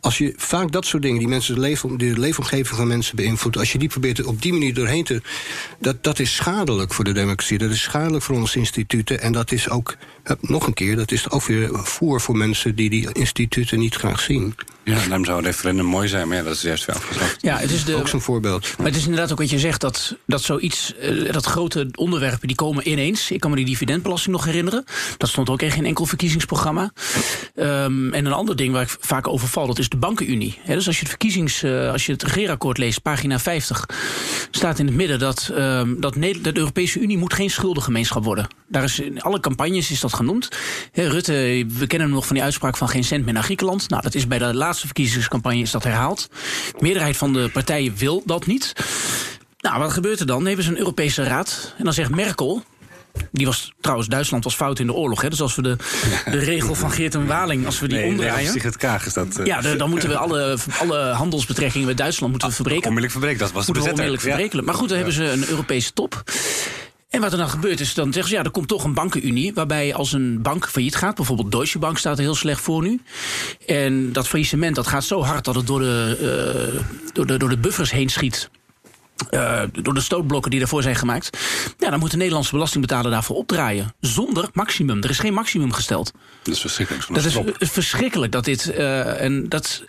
[0.00, 3.60] als je vaak dat soort dingen, die mensen de, leven, de leefomgeving van mensen beïnvloeden...
[3.60, 5.22] als je die probeert op die manier doorheen te...
[5.80, 9.20] Dat, dat is schadelijk voor de democratie, dat is schadelijk voor onze instituten...
[9.20, 9.96] en dat is ook,
[10.40, 12.74] nog een keer, dat is ook weer voer voor mensen...
[12.74, 14.54] die die instituten niet graag zien.
[14.84, 17.36] Ja, daarom zou een referendum mooi zijn, maar ja, dat is juist weer afgeschaft.
[17.42, 18.74] Ja, het is de, ook zo'n voorbeeld.
[18.78, 22.46] Maar het is inderdaad ook wat je zegt, dat, dat zoiets, uh, dat grote onderwerpen,
[22.46, 23.30] die komen ineens.
[23.30, 24.84] Ik kan me die dividendbelasting nog herinneren.
[25.16, 26.92] Dat stond ook in geen enkel verkiezingsprogramma.
[27.56, 30.58] Um, en een ander ding waar ik vaak over val, dat is de bankenunie.
[30.66, 33.88] Dus als je het verkiezings, uh, als je het regeerakkoord leest, pagina 50,
[34.50, 38.46] staat in het midden dat, um, dat de Europese Unie moet geen schuldengemeenschap worden.
[38.68, 40.48] Daar is in alle campagnes is dat genoemd.
[40.92, 41.32] Rutte,
[41.68, 43.88] we kennen hem nog van die uitspraak van geen cent meer naar Griekenland.
[43.88, 46.28] Nou, dat is bij de laatste laatste verkiezingscampagne is dat herhaald.
[46.72, 48.72] De meerderheid van de partijen wil dat niet.
[49.58, 50.36] Nou, wat gebeurt er dan?
[50.36, 51.74] Dan hebben ze een Europese raad.
[51.78, 52.62] En dan zegt Merkel,
[53.32, 55.22] die was trouwens, Duitsland was fout in de oorlog.
[55.22, 55.28] Hè?
[55.28, 55.76] Dus als we de,
[56.30, 58.52] de regel van Geert en Waling, als we die nee, omdraaien.
[58.54, 59.38] Nee, het Kaag is dat.
[59.40, 59.46] Uh...
[59.46, 62.88] Ja, de, dan moeten we alle, alle handelsbetrekkingen met Duitsland moeten we verbreken.
[62.88, 64.04] Onmiddellijk verbreken, dat was de bezetter.
[64.04, 64.64] Onmiddellijk verbreken.
[64.64, 66.24] Maar goed, dan hebben ze een Europese top.
[67.08, 69.54] En wat er dan gebeurt is, dan zeggen ze ja, er komt toch een bankenunie.
[69.54, 73.00] Waarbij als een bank failliet gaat, bijvoorbeeld Deutsche Bank staat er heel slecht voor nu.
[73.66, 76.18] En dat faillissement dat gaat zo hard dat het door de,
[76.74, 76.80] uh,
[77.12, 78.50] door de, door de buffers heen schiet.
[79.30, 81.38] Uh, door de stootblokken die daarvoor zijn gemaakt.
[81.78, 83.94] Ja, dan moet de Nederlandse belastingbetaler daarvoor opdraaien.
[84.00, 85.02] Zonder maximum.
[85.02, 86.12] Er is geen maximum gesteld.
[86.42, 87.06] Dat is verschrikkelijk.
[87.14, 87.24] Dat
[87.58, 88.72] is verschrikkelijk dat dit.
[88.74, 89.84] Uh, en dat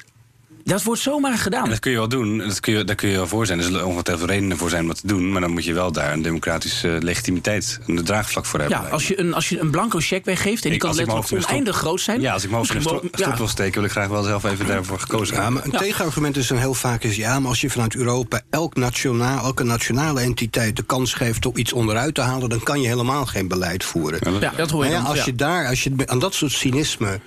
[0.69, 1.63] Dat wordt zomaar gedaan.
[1.63, 3.57] En dat kun je wel doen, dat kun je, daar kun je wel voor zijn.
[3.57, 5.31] Er zullen ongetwijfeld redenen voor zijn om dat te doen.
[5.31, 8.81] Maar dan moet je wel daar een democratische legitimiteit en de draagvlak voor hebben.
[8.81, 11.75] Ja, als je een, als je een blanco cheque weggeeft en die kan letterlijk oneindig
[11.75, 12.21] groot zijn.
[12.21, 14.67] Ja, als ik mogelijk een stop, stop wil steken, wil ik graag wel zelf even
[14.67, 17.15] daarvoor gekozen ja, maar een tegenargument is dan heel vaak is...
[17.15, 20.75] ja, maar als je vanuit Europa elk nationaal, elke nationale entiteit...
[20.75, 22.49] de kans geeft om iets onderuit te halen...
[22.49, 24.39] dan kan je helemaal geen beleid voeren.
[24.39, 27.19] Ja, dat hoor je ja, Als je daar, als je aan dat soort cynisme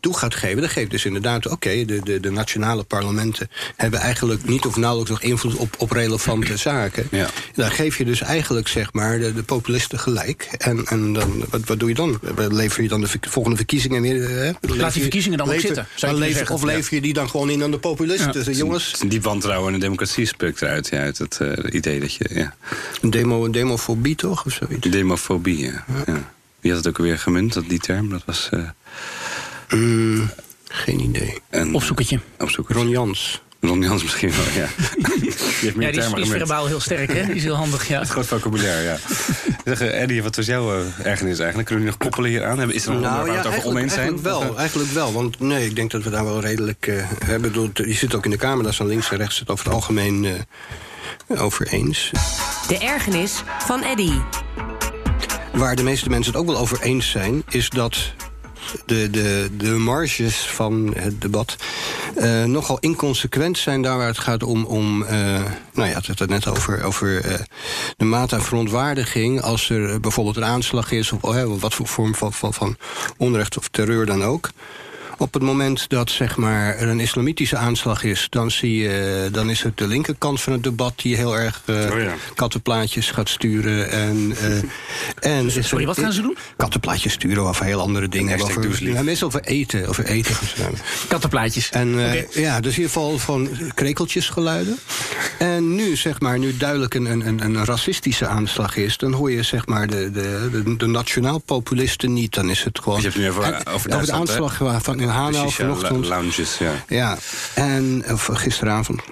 [0.00, 4.48] toe gaat geven, dan geeft dus inderdaad, oké, de, de, de nationale parlementen hebben eigenlijk
[4.48, 7.08] niet of nauwelijks nog invloed op, op relevante zaken.
[7.10, 7.28] Ja.
[7.54, 10.48] Dan geef je dus eigenlijk, zeg maar, de, de populisten gelijk.
[10.58, 12.18] En, en dan, wat, wat doe je dan?
[12.48, 14.28] Lever je dan de volgende verkiezingen weer?
[14.28, 14.50] Hè?
[14.60, 16.18] Laat die verkiezingen dan lever, nog zitten.
[16.18, 18.44] Lever, of lever je die dan gewoon in aan de populisten?
[18.44, 18.94] Dus, jongens.
[19.08, 22.30] Die wantrouwen in de democratie spukt eruit, ja, uit het uh, idee dat je.
[22.34, 22.54] Ja.
[23.00, 24.46] Een demo, een demofobie toch?
[24.46, 24.88] Of zoiets?
[24.88, 25.84] Demofobie, ja.
[26.06, 26.32] ja.
[26.60, 28.08] Wie had het ook alweer gemunt, dat, die term?
[28.08, 28.48] Dat was.
[28.54, 28.68] Uh,
[29.68, 30.30] Mm,
[30.68, 31.38] geen idee.
[31.50, 32.20] Een, Opzoekertje.
[32.38, 32.82] Opzoekertje.
[32.82, 33.42] Ron Jans.
[33.60, 34.68] Ron Jans misschien wel, ja.
[35.20, 37.26] die, heeft meer ja, die, is, is verbaal heel sterk, hè?
[37.26, 37.98] Die is heel handig, ja.
[37.98, 38.96] Het groot vocabulaire, ja.
[39.76, 41.68] zeg, Eddie, wat was jouw uh, ergernis eigenlijk?
[41.68, 42.72] Kunnen we nog koppelen hier aan?
[42.72, 44.08] Is er nog nou, waar ja, we het over oneens zijn?
[44.08, 45.12] Eigenlijk wel, eigenlijk wel.
[45.12, 46.86] Want nee, ik denk dat we daar wel redelijk...
[46.86, 47.72] Uh, hebben.
[47.74, 50.24] Je zit ook in de Kamer, is van links en rechts het over het algemeen
[50.24, 52.10] uh, over eens.
[52.68, 54.20] De ergernis van Eddie.
[55.52, 57.42] Waar de meeste mensen het ook wel over eens zijn...
[57.48, 58.14] is dat
[58.86, 61.56] de, de, de marges van het debat
[62.16, 64.64] uh, nogal inconsequent zijn daar waar het gaat om.
[64.64, 65.08] om uh,
[65.72, 67.34] nou ja, het had het net over, over uh,
[67.96, 69.42] de mate aan verontwaardiging.
[69.42, 71.20] Als er bijvoorbeeld een aanslag is, of
[71.60, 72.76] wat voor vorm van, van, van
[73.16, 74.50] onrecht of terreur dan ook.
[75.20, 78.26] Op het moment dat zeg maar, er een islamitische aanslag is...
[78.30, 80.92] dan, zie je, dan is het de linkerkant van het debat...
[80.96, 82.14] die heel erg uh, oh ja.
[82.34, 83.90] kattenplaatjes gaat sturen.
[83.90, 84.34] En,
[85.22, 86.36] uh, en Sorry, wat gaan ze doen?
[86.56, 88.40] Kattenplaatjes sturen over heel andere dingen.
[88.40, 89.88] Over, meestal over eten.
[89.88, 90.36] Over eten
[91.08, 91.70] kattenplaatjes.
[91.70, 92.26] En uh, okay.
[92.32, 94.78] ja, dus in ieder geval van krekeltjesgeluiden.
[95.38, 98.96] En nu, zeg maar, nu duidelijk een, een, een racistische aanslag is...
[98.96, 102.34] dan hoor je zeg maar de, de, de, de nationaal-populisten niet.
[102.34, 103.00] Dan is het gewoon...
[103.00, 106.06] Je hebt nu over, over, over de aanslag van in Hanau vanochtend.
[106.06, 106.72] lounges, ja.
[106.88, 107.16] Ja,
[107.54, 109.02] en of gisteravond.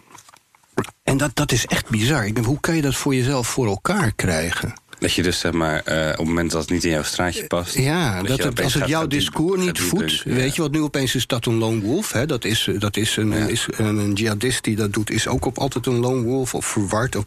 [1.03, 2.27] En dat, dat is echt bizar.
[2.27, 4.75] Ik denk, hoe kan je dat voor jezelf voor elkaar krijgen?
[4.99, 7.47] Dat je dus zeg maar uh, op het moment dat het niet in jouw straatje
[7.47, 7.79] past.
[7.79, 10.23] Ja, dat, het, als het jouw discours niet voedt.
[10.23, 12.13] Weet je wat nu opeens is dat een lone wolf?
[12.13, 12.27] Hè?
[12.27, 13.47] Dat is, dat is, een, ja.
[13.47, 16.67] is een, een, jihadist die dat doet, is ook op altijd een lone wolf of
[16.67, 17.17] verward.
[17.17, 17.25] Of,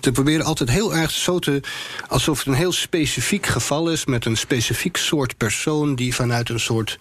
[0.00, 1.60] ze proberen altijd heel erg zo te.
[2.08, 6.60] alsof het een heel specifiek geval is met een specifiek soort persoon die vanuit een
[6.60, 6.98] soort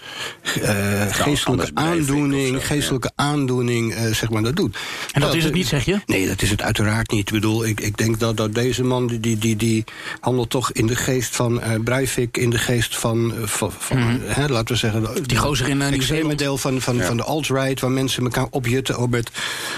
[0.61, 3.23] uh, geestelijke aandoening, zo, geestelijke ja.
[3.23, 4.75] aandoening, uh, zeg maar, dat doet.
[5.11, 5.99] En dat, dat, is het niet, zeg je?
[6.05, 7.27] Nee, dat is het uiteraard niet.
[7.27, 9.83] Ik bedoel, ik, ik denk dat, dat deze man die, die, die, die
[10.19, 13.97] handelt toch in de geest van uh, Breivik, in de geest van, uh, van, van
[13.97, 14.19] mm -hmm.
[14.25, 15.23] hè, laten we zeggen...
[15.23, 17.05] Die gozer in uh, extreme deel van, van, ja.
[17.05, 17.79] van de alt-right...
[17.79, 19.31] waar mensen elkaar opjutten met,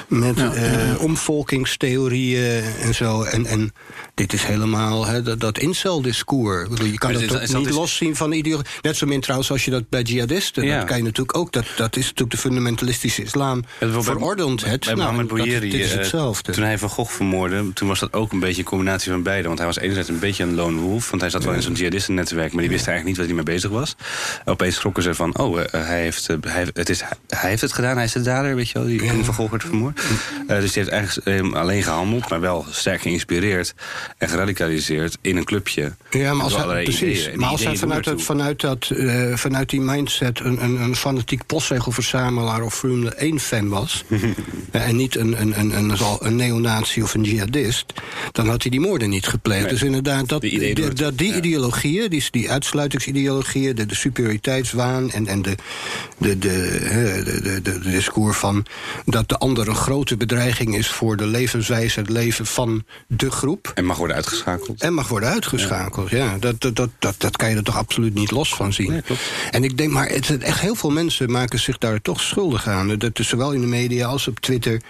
[0.08, 0.54] met ja.
[0.56, 3.22] uh, omvolkingstheorieën en zo.
[3.24, 3.74] En, en
[4.14, 6.70] dit is helemaal hè, dat, dat incel-discours.
[6.84, 8.72] Je kan dat, dat niet loszien van ideologie.
[8.82, 10.66] Net zo min trouwens als je dat bij jihadisten...
[10.66, 10.78] Ja.
[10.78, 11.52] dat kan je natuurlijk ook.
[11.52, 14.66] Dat, dat is natuurlijk de fundamentalistische islam verordend.
[14.66, 16.52] Het, bij nou, Mohammed Bouyeri, dit is hetzelfde.
[16.52, 17.74] toen hij Van Gogh vermoordde...
[17.74, 19.48] toen was dat ook een beetje een combinatie van beide.
[19.48, 21.10] Want hij was enerzijds een beetje een lone wolf.
[21.10, 22.54] Want hij zat wel in zo'n jihadistennetwerk...
[22.54, 23.96] maar die wist eigenlijk niet wat hij mee bezig was.
[24.46, 25.38] Opeens schrokken ze van...
[25.38, 28.22] oh, uh, hij, heeft, uh, hij, het is, hij heeft het gedaan, hij is de
[28.22, 28.88] dader, weet je wel...
[28.88, 29.24] die.
[29.24, 30.00] Van Gogh werd vermoord.
[30.48, 32.30] Uh, dus die heeft eigenlijk alleen gehandeld...
[32.30, 33.74] maar wel sterk geïnspireerd
[34.18, 35.96] en geradicaliseerd in een clubje.
[36.10, 37.30] Ja, maar als hij, precies.
[37.36, 41.46] Maar als hij vanuit, het, vanuit, dat, uh, vanuit die mindset een, een, een fanatiek
[41.46, 44.04] postzegelverzamelaar of Formule 1 fan was...
[44.72, 47.94] en niet een, een, een, een, een neonazi of een jihadist...
[48.32, 49.62] dan had hij die moorden niet gepleegd.
[49.62, 49.72] Nee.
[49.72, 51.36] Dus inderdaad, dat, die, die, dat, die ja.
[51.36, 53.76] ideologieën, die, die uitsluitingsideologieën...
[53.76, 55.56] de, de superioriteitswaan en, en de,
[56.18, 58.66] de, de, de, de, de, de discours van...
[59.06, 62.00] dat de ander een grote bedreiging is voor de levenswijze...
[62.00, 63.72] het leven van de groep...
[63.76, 64.82] En mag worden uitgeschakeld.
[64.82, 66.18] En mag worden uitgeschakeld, ja.
[66.18, 66.38] ja.
[66.38, 68.92] Dat, dat, dat, dat, dat kan je er toch absoluut niet los van zien.
[68.92, 69.02] Nee,
[69.52, 72.98] en ik denk, maar het, echt heel veel mensen maken zich daar toch schuldig aan.
[72.98, 74.82] Dat is zowel in de media als op Twitter.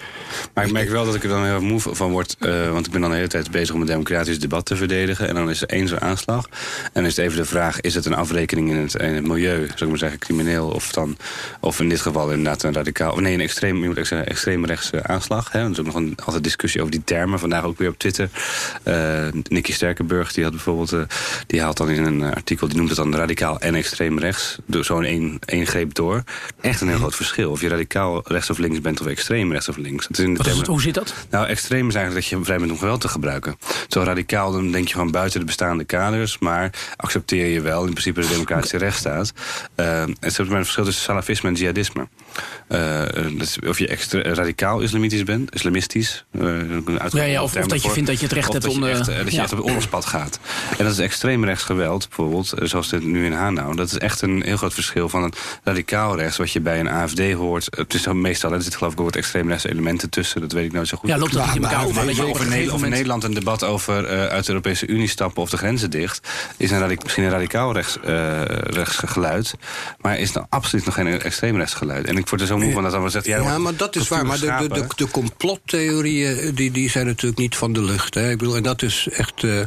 [0.54, 2.36] Maar ik merk wel dat ik er dan heel moe van word.
[2.40, 5.07] Uh, want ik ben dan de hele tijd bezig om een democratisch debat te verdedigen.
[5.16, 6.46] En dan is er één zo'n aanslag.
[6.84, 9.28] En dan is het even de vraag, is het een afrekening in het, in het
[9.28, 9.66] milieu?
[9.66, 10.68] Zou ik maar zeggen, crimineel?
[10.68, 11.18] Of, dan,
[11.60, 13.12] of in dit geval inderdaad een radicaal...
[13.12, 15.52] Of nee, een extreem, je moet zeggen, extreemrechtse aanslag.
[15.52, 15.60] Hè?
[15.60, 17.40] Er is ook nog een, altijd discussie over die termen.
[17.40, 18.30] Vandaag ook weer op Twitter.
[18.84, 21.02] Uh, Nicky Sterkenburg, die had bijvoorbeeld, uh,
[21.48, 24.58] die haalt dan in een artikel, die noemt het dan radicaal en extreem rechts.
[24.82, 26.24] Zo in één, één greep door.
[26.62, 27.52] Echt een heel groot verschil.
[27.52, 30.08] Of je radicaal rechts of links bent of extreem rechts of links.
[30.08, 31.14] Het is in de termen, het, hoe zit dat?
[31.30, 33.58] Nou, extreem is eigenlijk dat je vrij bent om geweld te gebruiken.
[33.88, 37.92] Zo radicaal, dan denk je gewoon buiten de bestaande kaders, maar accepteer je wel in
[37.92, 39.34] principe de democratische rechtsstaat.
[39.76, 42.08] Uh, het is een verschil tussen salafisme en jihadisme.
[42.70, 43.02] Uh,
[43.68, 46.26] of je extra radicaal islamitisch bent, islamistisch.
[47.10, 48.80] Ja, ja, of, of dat je vindt dat je het recht hebt om...
[48.80, 50.40] Dat je, echt, dat je echt op het oorlogspad gaat.
[50.78, 53.76] En dat is extreem rechts geweld, bijvoorbeeld, zoals dit nu in Hanau.
[53.76, 55.34] Dat is echt een heel groot verschil van een
[55.64, 56.38] radicaal rechts...
[56.38, 57.68] wat je bij een AFD hoort.
[57.70, 60.42] Het is meestal, er zit geloof ik ook wat extreemrechtse elementen tussen.
[60.42, 61.10] Dat weet ik nooit zo goed.
[61.10, 62.26] Ja, loopt het in elkaar over?
[62.28, 66.28] Over, over Nederland een debat over uit de Europese Unie stappen of de grenzen dicht...
[66.58, 67.98] is een misschien een radicaal rechts,
[68.64, 69.54] rechts geluid.
[70.02, 72.06] Maar is dan absoluut nog geen extreem rechts geluid.
[72.06, 73.26] En ik word er zo moe van dat dan zegt...
[73.26, 74.26] Ja, ja maar dat is waar.
[74.26, 78.14] Maar de, de, de, de complottheorieën die, die zijn natuurlijk niet van de lucht.
[78.14, 78.32] Hè.
[78.32, 79.44] Ik bedoel, en dat is echt...
[79.44, 79.64] Uh,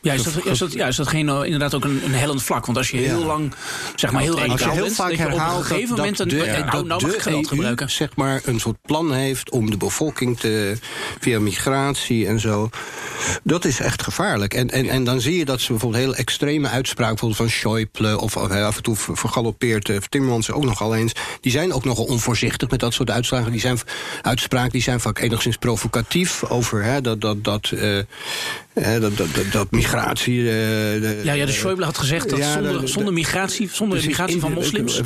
[0.00, 2.42] ja, is dat, is dat, ja, is dat geen, uh, inderdaad ook een, een hellend
[2.42, 2.66] vlak?
[2.66, 3.52] Want als je heel lang,
[3.94, 6.28] zeg maar heel radicaal als je heel bent, vaak herhaalt op een gegeven moment een,
[6.28, 6.64] de, ja.
[6.64, 7.90] nou, nou mag ik geweld gebruiken.
[7.90, 10.78] zeg maar een soort plan heeft om de bevolking te,
[11.20, 12.70] via migratie en zo.
[13.42, 14.54] Dat is echt gevaarlijk.
[14.54, 18.20] En, en, en dan zie je dat ze bijvoorbeeld heel extreme uitspraken, bijvoorbeeld van Schäuble
[18.20, 21.12] of af en toe vergalopeerd uh, Timmermans ook nogal eens.
[21.40, 23.52] Die zijn ook nogal onvoorzichtig met dat soort uitspraken.
[23.52, 23.78] Die zijn
[24.22, 28.00] uitspraken die zijn vaak enigszins provocatief over hè, dat, dat, dat uh,
[28.74, 29.89] dat, dat, dat, migratie...
[29.94, 34.40] Uh, de, ja, ja, de Schäuble had gezegd dat ja, zonder, zonder migratie, zonder migratie
[34.40, 35.00] van moslims...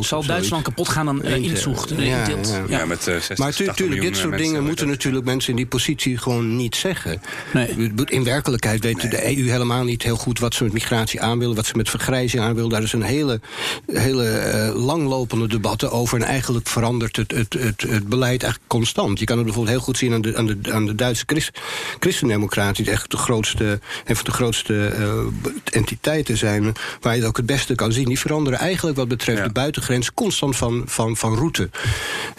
[0.00, 1.92] Zal Duitsland kapot gaan aan uh, inzoekt.
[1.96, 2.26] Ja,
[2.68, 6.18] ja, met uh, 60, maar natuurlijk, dit soort dingen moeten natuurlijk mensen in die positie
[6.18, 7.22] gewoon niet zeggen.
[7.52, 7.92] Nee.
[8.04, 9.08] In werkelijkheid weet nee.
[9.08, 11.56] de EU helemaal niet heel goed wat ze met migratie aan willen...
[11.56, 12.70] wat ze met vergrijzing aan willen.
[12.70, 13.40] Daar is een hele,
[13.86, 16.20] hele langlopende debatten over...
[16.20, 19.18] en eigenlijk verandert het, het, het, het beleid eigenlijk constant.
[19.18, 21.60] Je kan het bijvoorbeeld heel goed zien aan de, aan de, aan de Duitse christ,
[21.98, 22.90] christendemocratie...
[22.90, 23.80] echt de grootste,
[24.24, 26.72] de grootste uh, entiteiten zijn...
[27.00, 28.04] waar je het ook het beste kan zien.
[28.04, 29.46] Die veranderen eigenlijk wat betreft ja.
[29.46, 30.14] de buitengrens...
[30.14, 31.70] constant van, van, van route.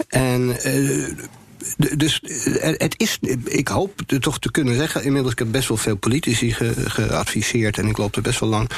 [0.07, 0.55] En...
[0.65, 1.11] Uh,
[1.97, 2.19] dus
[2.77, 5.03] het is, ik hoop toch te kunnen zeggen...
[5.03, 7.77] inmiddels ik heb best wel veel politici ge, geadviseerd...
[7.77, 8.69] en ik loop er best wel lang...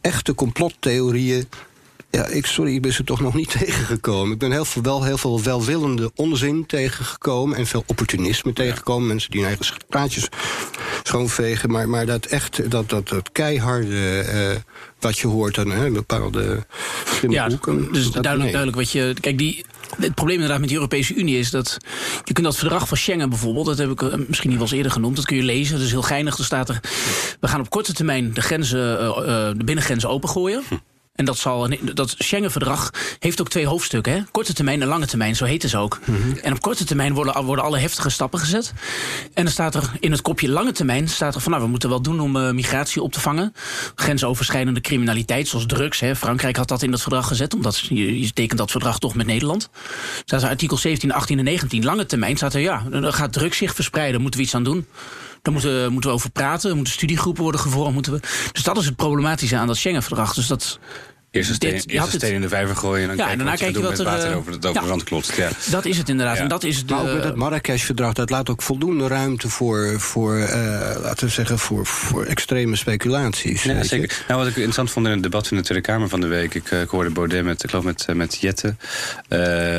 [0.00, 1.48] echte complottheorieën
[2.12, 4.32] ja, ik, sorry, ik ben ze toch nog niet tegengekomen.
[4.32, 7.56] Ik ben heel veel, wel heel veel welwillende onzin tegengekomen...
[7.56, 9.08] en veel opportunisme tegengekomen.
[9.08, 10.28] Mensen die hun eigen praatjes
[11.02, 11.70] schoonvegen.
[11.70, 14.24] Maar, maar dat echt, dat, dat, dat keiharde...
[14.34, 14.60] Uh,
[15.00, 16.66] wat je hoort aan hè, bepaalde
[17.28, 17.92] ja, boeken.
[17.92, 18.52] Dus duidelijk, nee.
[18.52, 19.14] duidelijk wat je...
[19.20, 19.64] Kijk, die,
[20.00, 21.76] het probleem inderdaad met de Europese Unie is dat...
[22.24, 23.66] je kunt dat verdrag van Schengen bijvoorbeeld...
[23.66, 25.16] dat heb ik uh, misschien niet wel eens eerder genoemd...
[25.16, 26.38] dat kun je lezen, dat is heel geinig.
[26.38, 26.80] Er staat er...
[27.40, 29.16] we gaan op korte termijn de, grenzen, uh,
[29.56, 30.62] de binnengrenzen opengooien...
[30.68, 30.74] Hm.
[31.12, 34.12] En dat, zal, dat Schengen-verdrag heeft ook twee hoofdstukken.
[34.12, 34.20] Hè?
[34.30, 35.98] Korte termijn en lange termijn, zo heet het ook.
[36.04, 36.36] Mm -hmm.
[36.36, 38.72] En op korte termijn worden, worden alle heftige stappen gezet.
[39.34, 41.08] En dan staat er in het kopje lange termijn...
[41.08, 43.54] staat er van, nou, we moeten wel doen om uh, migratie op te vangen.
[43.94, 46.00] Grensoverschrijdende criminaliteit, zoals drugs.
[46.00, 46.16] Hè?
[46.16, 47.54] Frankrijk had dat in dat verdrag gezet...
[47.54, 49.68] omdat je, je tekent dat verdrag toch met Nederland.
[50.24, 51.84] Staat er artikel 17, 18 en 19.
[51.84, 54.20] Lange termijn staat er, ja, dan gaat drugs zich verspreiden.
[54.20, 54.86] Moeten we iets aan doen?
[55.42, 56.70] Daar moeten, moeten we over praten.
[56.70, 57.94] Er moeten studiegroepen worden gevormd.
[57.94, 58.20] Moeten we...
[58.52, 60.34] Dus dat is het problematische aan dat Schengen-verdrag.
[60.34, 60.78] Dus dat...
[61.30, 63.76] Eerst een steen, dit, eerst steen in de vijver gooien en dan ja, daarna kijk
[63.76, 65.36] je wat er water uh, over, ja, de rand klotst.
[65.36, 65.48] Ja.
[65.70, 66.36] Dat is het inderdaad.
[66.36, 66.42] Ja.
[66.42, 70.00] En dat is de, maar ook met het Marrakesh-verdrag, dat laat ook voldoende ruimte voor,
[70.00, 70.48] voor uh,
[71.02, 73.62] laten we zeggen, voor, voor extreme speculaties.
[73.62, 74.24] Ja, zeker.
[74.28, 76.54] Nou, wat ik interessant vond in het debat in de Tweede Kamer van de week,
[76.54, 78.76] ik, uh, ik hoorde Baudet met, ik geloof met, uh, met Jette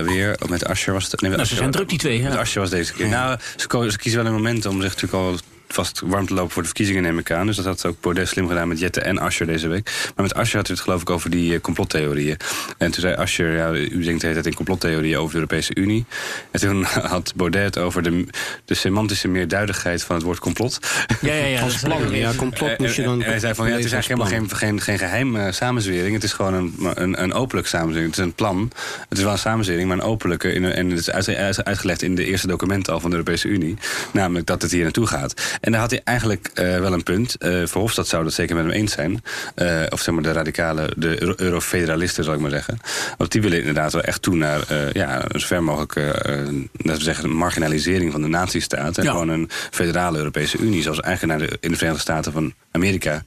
[0.06, 1.22] weer, of met Ascher was het.
[1.22, 2.22] Nee, nou, ze zijn druk die twee.
[2.22, 2.30] Ja.
[2.30, 3.08] Met Ascher was deze keer.
[3.08, 5.38] Nou, ze, ze kiezen wel een moment om zich natuurlijk al
[5.74, 7.46] vast warm te lopen voor de verkiezingen, neem ik aan.
[7.46, 10.12] Dus dat had ook Baudet slim gedaan met Jette en Ascher deze week.
[10.16, 12.38] Maar met Ascher had u het geloof ik over die uh, complottheorieën.
[12.78, 15.76] En toen zei Ascher, ja, u denkt de hele tijd in complottheorieën over de Europese
[15.76, 16.06] Unie.
[16.52, 16.84] En toen
[17.14, 18.26] had Baudet het over de,
[18.66, 20.80] de semantische meerduidigheid van het woord complot.
[21.22, 21.62] Ja, ja, ja.
[21.64, 23.24] Als plan, ja, complot moest je dan...
[23.24, 26.14] En hij zei van, ja, het is eigenlijk helemaal geen, geen, geen geheim uh, samenzwering.
[26.14, 28.10] Het is gewoon een, een, een openlijk samenzwering.
[28.12, 28.72] Het is een plan.
[29.10, 30.54] Het is wel een samenzwering, maar een openlijke.
[30.54, 33.78] In, en het is uit, uitgelegd in de eerste documenten al van de Europese Unie.
[34.12, 35.60] Namelijk dat het hier naartoe gaat.
[35.64, 37.36] En daar had hij eigenlijk uh, wel een punt.
[37.40, 39.24] Uh, Verhofstadt zou dat zeker met hem eens zijn.
[39.56, 42.80] Uh, of zeg maar de radicale, de eurofederalisten zal ik maar zeggen.
[43.18, 44.62] Want die willen inderdaad wel echt toe naar
[44.94, 48.98] ja, zo ver mogelijk laten we zeggen, marginalisering van de nazistaat.
[48.98, 49.12] En ja.
[49.12, 50.82] gewoon een federale Europese Unie.
[50.82, 53.24] Zoals eigenlijk naar de, in de Verenigde Staten van Amerika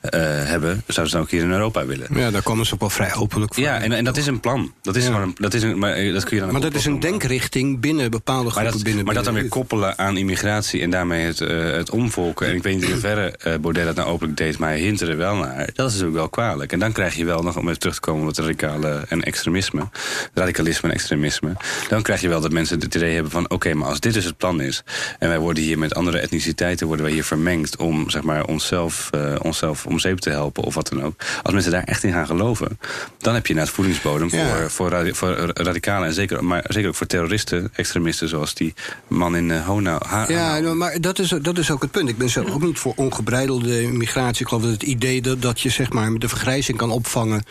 [0.00, 0.82] hebben.
[0.86, 2.06] Zouden ze dan ook hier in Europa willen.
[2.14, 3.62] Ja, daar komen ze ook wel vrij openlijk voor.
[3.62, 4.72] Ja, en, en dat is een plan.
[4.82, 5.10] Dat is ja.
[5.10, 7.80] gewoon een, dat is een, maar dat kun je dan maar dat is een denkrichting
[7.80, 8.62] binnen bepaalde groepen.
[8.62, 11.40] Maar dat, binnen, maar dat dan weer koppelen aan immigratie en daarmee het,
[11.76, 12.46] het omvolken.
[12.46, 15.00] En ik weet niet in hoeverre uh, Baudet dat nou openlijk deed, maar hij hint
[15.00, 15.56] er wel naar.
[15.56, 16.72] Dat is natuurlijk wel kwalijk.
[16.72, 19.22] En dan krijg je wel nog, om even terug te komen op het radicale en
[19.22, 19.88] extremisme,
[20.34, 21.52] radicalisme en extremisme.
[21.88, 24.14] Dan krijg je wel dat mensen het idee hebben van, oké, okay, maar als dit
[24.14, 24.82] dus het plan is,
[25.18, 29.10] en wij worden hier met andere etniciteiten, worden wij hier vermengd om, zeg maar, onszelf,
[29.14, 31.20] uh, onszelf om zeep te helpen of wat dan ook.
[31.42, 32.78] Als mensen daar echt in gaan geloven,
[33.18, 34.56] dan heb je net voedingsbodem ja.
[34.56, 38.74] voor, voor, radi voor radicalen en zeker, maar zeker ook voor terroristen, extremisten, zoals die
[39.08, 40.00] man in uh, Honau.
[40.28, 42.08] Ja, maar dat is, dat is is ook het punt.
[42.08, 44.42] Ik ben zelf ook niet voor ongebreidelde migratie.
[44.42, 47.42] Ik geloof dat het idee dat, dat je zeg maar, de vergrijzing kan opvangen...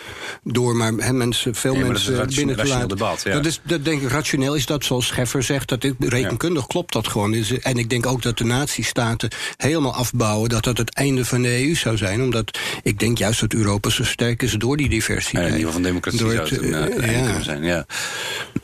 [0.43, 2.87] door maar he, mensen, veel mensen binnen te laten.
[2.87, 3.33] Debat, ja.
[3.33, 5.69] dat, is, dat denk ik rationeel is dat, zoals Scheffer zegt...
[5.69, 7.33] dat dit rekenkundig klopt dat gewoon.
[7.61, 10.49] En ik denk ook dat de natiestaten helemaal afbouwen...
[10.49, 12.21] dat dat het einde van de EU zou zijn.
[12.21, 15.45] Omdat ik denk juist dat Europa zo sterk is door die diversiteit.
[15.45, 17.41] Ja, in ieder geval van democratie door het, zou het uh, ja.
[17.41, 17.85] zijn, ja.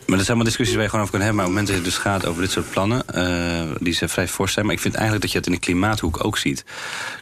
[0.06, 1.44] Maar dat zijn allemaal discussies waar je gewoon over kan hebben.
[1.44, 3.04] Maar op het moment dat het dus gaat over dit soort plannen...
[3.16, 4.66] Uh, die ze vrij fors zijn.
[4.66, 6.66] Maar ik vind eigenlijk dat je het in de klimaathoek ook ziet.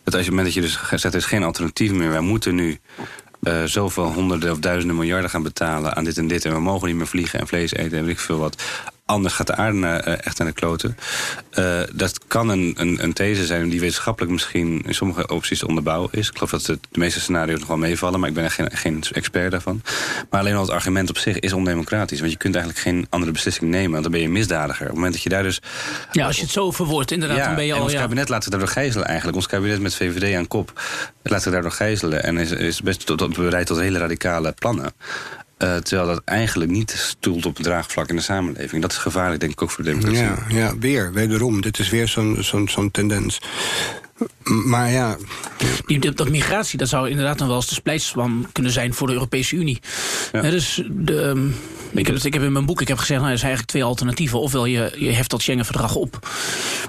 [0.03, 2.09] Dat als je, moment dat je dus zegt, er is geen alternatief meer...
[2.09, 2.79] wij moeten nu
[3.41, 6.45] uh, zoveel honderden of duizenden miljarden gaan betalen aan dit en dit.
[6.45, 8.63] En we mogen niet meer vliegen en vlees eten en weet ik veel wat
[9.09, 10.97] anders gaat de aarde uh, echt aan de kloten.
[11.59, 15.67] Uh, dat kan een, een, een, these zijn die wetenschappelijk misschien in sommige opties te
[15.67, 16.27] onderbouwen is.
[16.27, 18.69] Ik geloof dat de, de meeste scenario's nog wel meevallen, maar ik ben er geen,
[18.71, 19.81] geen expert daarvan.
[20.29, 22.19] Maar alleen al het argument op zich is ondemocratisch.
[22.19, 24.81] Want je kunt eigenlijk geen andere beslissing nemen, want dan ben je misdadiger.
[24.81, 25.61] Op het moment dat je daar dus...
[26.11, 27.81] Ja, als je het zo verwoordt, inderdaad, ja, dan ben je al...
[27.81, 28.01] ons ja.
[28.01, 29.37] kabinet laat zich daardoor gijzelen eigenlijk.
[29.37, 30.81] Ons kabinet met VVD aan kop
[31.23, 32.23] laat zich daardoor gijzelen.
[32.23, 34.93] En is, is best tot, tot, bereid tot hele radicale plannen.
[35.63, 38.81] Uh, terwijl dat eigenlijk niet stoelt op het draagvlak in de samenleving.
[38.81, 40.23] Dat is gevaarlijk, denk ik, ook voor de democratie.
[40.23, 41.61] Ja, ja weer, wederom.
[41.61, 43.41] Dit is weer zo'n zo'n zo'n tendens.
[44.43, 45.17] Maar ja...
[45.85, 49.13] Die, dat migratie, dat zou inderdaad dan wel eens de splijtswam kunnen zijn voor de
[49.13, 49.79] Europese Unie.
[50.31, 50.41] Ja.
[50.41, 51.55] He, dus de, um,
[51.91, 53.83] ik, heb, ik heb in mijn boek ik heb gezegd, nou, er zijn eigenlijk twee
[53.83, 54.39] alternatieven.
[54.39, 56.29] Ofwel je, je heft dat Schengen-verdrag op.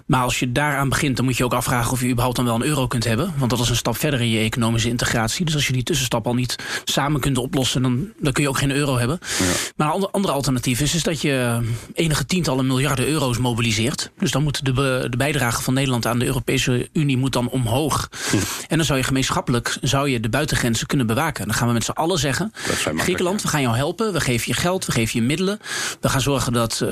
[0.07, 2.55] Maar als je daaraan begint, dan moet je ook afvragen of je überhaupt dan wel
[2.55, 3.35] een euro kunt hebben.
[3.37, 5.45] Want dat is een stap verder in je economische integratie.
[5.45, 8.59] Dus als je die tussenstap al niet samen kunt oplossen, dan, dan kun je ook
[8.59, 9.19] geen euro hebben.
[9.38, 9.45] Ja.
[9.77, 11.61] Maar een ander, andere alternatief is, is dat je
[11.95, 14.11] enige tientallen miljarden euro's mobiliseert.
[14.19, 14.73] Dus dan moet de,
[15.11, 18.09] de bijdrage van Nederland aan de Europese Unie moet dan omhoog.
[18.31, 18.37] Hm.
[18.69, 21.47] En dan zou je gemeenschappelijk zou je de buitengrenzen kunnen bewaken.
[21.47, 22.53] Dan gaan we met z'n allen zeggen,
[22.97, 24.13] Griekenland, we gaan jou helpen.
[24.13, 25.61] We geven je geld, we geven je middelen.
[26.01, 26.91] We gaan zorgen dat, uh,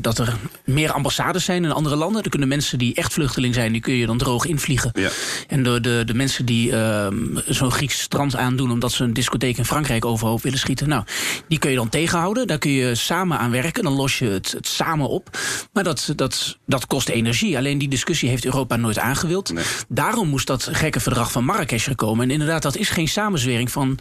[0.00, 2.22] dat er meer ambassades zijn in andere landen.
[2.22, 4.90] Er kunnen mensen die echt vluchteling zijn, die kun je dan droog invliegen.
[4.94, 5.10] Ja.
[5.48, 7.06] En de, de, de mensen die uh,
[7.46, 8.70] zo'n Grieks strand aandoen...
[8.70, 10.88] omdat ze een discotheek in Frankrijk overhoop willen schieten...
[10.88, 11.04] nou,
[11.48, 12.46] die kun je dan tegenhouden.
[12.46, 13.82] Daar kun je samen aan werken.
[13.82, 15.38] Dan los je het, het samen op.
[15.72, 17.56] Maar dat, dat, dat kost energie.
[17.56, 19.52] Alleen die discussie heeft Europa nooit aangewild.
[19.52, 19.61] Nee.
[19.88, 22.24] Daarom moest dat gekke verdrag van Marrakesh er komen.
[22.24, 23.98] En inderdaad, dat is geen samenzwering van...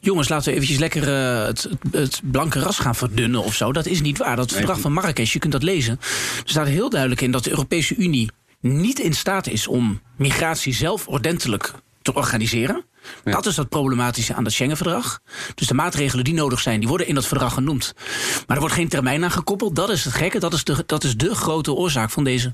[0.00, 3.72] jongens, laten we eventjes lekker uh, het, het blanke ras gaan verdunnen of zo.
[3.72, 4.36] Dat is niet waar.
[4.36, 5.98] Dat nee, verdrag van Marrakesh, je kunt dat lezen.
[6.02, 9.66] Er staat heel duidelijk in dat de Europese Unie niet in staat is...
[9.66, 11.72] om migratie zelf ordentelijk
[12.02, 12.84] te organiseren.
[13.24, 13.32] Ja.
[13.32, 15.20] Dat is het problematische aan het Schengen-verdrag.
[15.54, 17.94] Dus de maatregelen die nodig zijn, die worden in dat verdrag genoemd.
[18.46, 19.76] Maar er wordt geen termijn aan gekoppeld.
[19.76, 20.38] Dat is het gekke.
[20.38, 22.50] Dat is de, dat is de grote oorzaak van deze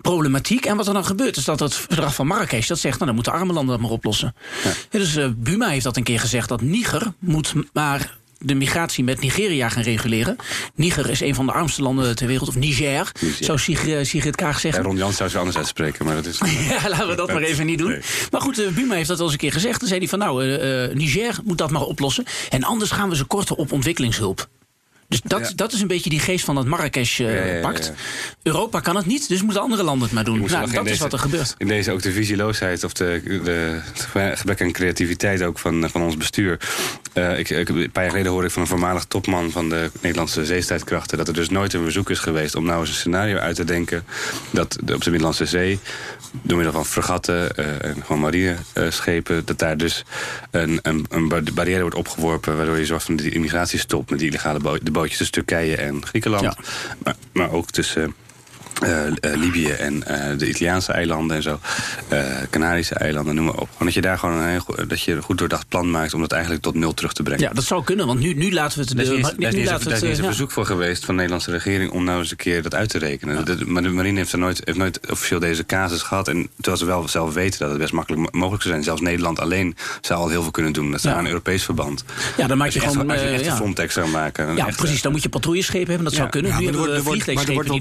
[0.00, 0.64] problematiek.
[0.64, 2.66] En wat er dan gebeurt, is dat het verdrag van Marrakesh...
[2.66, 4.34] dat zegt, nou, dan moeten arme landen dat maar oplossen.
[4.64, 4.70] Ja.
[4.90, 6.48] Ja, dus uh, Buma heeft dat een keer gezegd...
[6.48, 10.36] dat Niger moet maar de migratie met Nigeria gaan reguleren.
[10.74, 13.44] Niger is een van de armste landen ter wereld, of Niger, Niger.
[13.44, 14.82] zou Sigrid, Sigrid Kaag zeggen.
[14.82, 16.40] Ja, Ron Jans zou ze anders uitspreken, maar dat is...
[16.68, 17.88] ja, laten we dat maar even niet doen.
[17.88, 18.00] Nee.
[18.30, 19.78] Maar goed, uh, Buma heeft dat al eens een keer gezegd.
[19.80, 22.24] Dan zei hij van, nou, uh, Niger moet dat maar oplossen.
[22.50, 24.48] En anders gaan we ze korten op ontwikkelingshulp.
[25.08, 25.54] Dus dat, ja.
[25.54, 27.80] dat is een beetje die geest van dat Marrakesh-pact.
[27.80, 30.38] Uh, ja, ja, Europa kan het niet, dus moeten andere landen het maar doen.
[30.38, 31.54] Nou, dat deze, is wat er gebeurt.
[31.58, 36.02] In deze ook de visieloosheid of de, de, het gebrek aan creativiteit ook van, van
[36.02, 36.60] ons bestuur.
[37.14, 39.90] Uh, ik, ik, een paar jaar geleden hoorde ik van een voormalig topman van de
[40.00, 41.18] Nederlandse zeestrijdkrachten...
[41.18, 43.64] dat er dus nooit een verzoek is geweest om nou eens een scenario uit te
[43.64, 44.04] denken...
[44.50, 45.78] dat op de Middellandse Zee,
[46.42, 49.44] door middel van fregatten uh, en gewoon marineschepen...
[49.44, 50.04] dat daar dus
[50.50, 52.56] een, een, een barrière wordt opgeworpen...
[52.56, 54.58] waardoor je zorgt van de immigratie stopt met die illegale
[54.94, 56.42] bootjes tussen Turkije en Griekenland.
[56.42, 56.56] Ja.
[57.02, 58.14] Maar, maar ook tussen...
[58.82, 61.60] Uh, uh, Libië en uh, de Italiaanse eilanden en zo.
[62.50, 63.68] Canarische eilanden, noem maar op.
[63.70, 66.20] Gewoon dat je daar gewoon een, heel, dat je een goed doordacht plan maakt om
[66.20, 67.42] dat eigenlijk tot nul terug te brengen.
[67.42, 68.96] Ja, dat zou kunnen, want nu, nu laten we het.
[68.96, 71.50] Daar is, is, nu laten we het, is een verzoek voor geweest van de Nederlandse
[71.50, 73.36] regering om nou eens een keer dat uit te rekenen.
[73.36, 73.42] Ja.
[73.42, 76.28] De, maar de marine heeft, er nooit, heeft nooit officieel deze casus gehad.
[76.28, 78.84] En terwijl ze wel zelf weten dat het best makkelijk mogelijk zou zijn.
[78.84, 80.90] Zelfs Nederland alleen zou al heel veel kunnen doen.
[80.90, 81.18] Dat is ja.
[81.18, 82.04] een Europees verband.
[82.36, 83.10] Ja, dan maak je, je gewoon.
[83.10, 83.50] Echt, als je echt ja.
[83.50, 84.56] een Frontex zou maken.
[84.56, 85.02] Ja, precies.
[85.02, 86.04] Dan moet je patrouilleschepen hebben.
[86.04, 86.50] Dat zou kunnen.
[86.50, 87.78] Ja, nu maar er wordt, we er wordt wel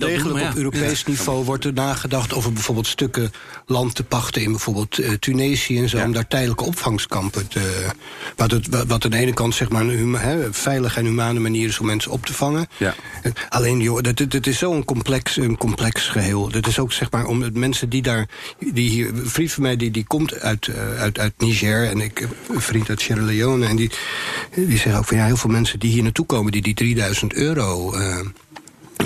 [1.06, 3.32] niveau wordt er nagedacht over bijvoorbeeld stukken
[3.66, 7.88] land te pachten in bijvoorbeeld uh, Tunesië en zo, om daar tijdelijke opvangskampen te.
[8.36, 11.68] Wat, het, wat aan de ene kant zeg maar een he, veilige en humane manier
[11.68, 12.68] is om mensen op te vangen.
[12.78, 12.96] Ja.
[13.50, 16.50] Alleen, joh, dat, dat is zo'n complex, een complex geheel.
[16.50, 18.28] Dat is ook zeg maar om mensen die daar.
[18.60, 22.02] Die hier, een vriend van mij die, die komt uit, uh, uit, uit Niger en
[22.02, 23.66] ik een vriend uit Sierra Leone.
[23.66, 23.92] En die,
[24.56, 27.34] die zeggen ook van ja, heel veel mensen die hier naartoe komen, die die 3000
[27.34, 27.96] euro.
[27.98, 28.20] Uh,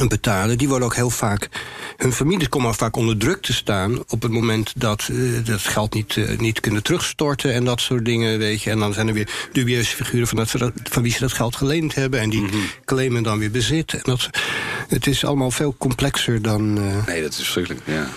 [0.05, 1.49] betalen, die worden ook heel vaak.
[1.97, 5.93] Hun families komen vaak onder druk te staan op het moment dat uh, dat geld
[5.93, 8.69] niet, uh, niet kunnen terugstorten en dat soort dingen, weet je.
[8.69, 11.95] En dan zijn er weer dubieuze figuren van, dat van wie ze dat geld geleend
[11.95, 12.65] hebben en die mm -hmm.
[12.85, 13.93] claimen dan weer bezit.
[13.93, 14.29] En dat,
[14.87, 16.77] het is allemaal veel complexer dan.
[16.77, 17.05] Uh...
[17.05, 18.07] Nee, dat is verschrikkelijk, ja.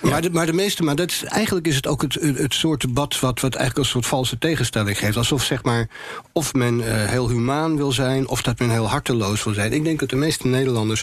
[0.00, 2.80] Maar, de, maar de meeste, maar dat is, eigenlijk is het ook het, het soort
[2.80, 5.16] debat wat, wat eigenlijk een soort valse tegenstelling geeft.
[5.16, 5.88] Alsof zeg maar,
[6.32, 9.72] of men heel humaan wil zijn, of dat men heel harteloos wil zijn.
[9.72, 11.02] Ik denk dat de meeste Nederlanders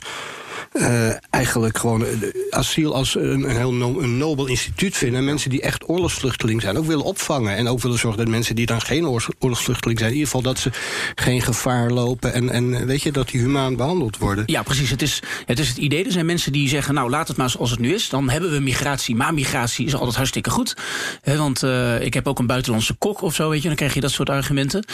[0.73, 2.05] uh, eigenlijk gewoon
[2.49, 5.25] asiel als een, een heel een nobel instituut vinden.
[5.25, 7.55] Mensen die echt oorlogsvluchteling zijn ook willen opvangen.
[7.55, 10.11] En ook willen zorgen dat mensen die dan geen oorlogsvluchteling zijn...
[10.11, 10.71] in ieder geval dat ze
[11.15, 12.33] geen gevaar lopen.
[12.33, 14.43] En, en weet je, dat die humaan behandeld worden.
[14.47, 14.89] Ja, precies.
[14.89, 16.05] Het is, het is het idee.
[16.05, 18.09] Er zijn mensen die zeggen, nou laat het maar zoals het nu is.
[18.09, 19.15] Dan hebben we migratie.
[19.15, 20.75] Maar migratie is altijd hartstikke goed.
[21.21, 23.67] He, want uh, ik heb ook een buitenlandse kok of zo, weet je.
[23.67, 24.85] Dan krijg je dat soort argumenten.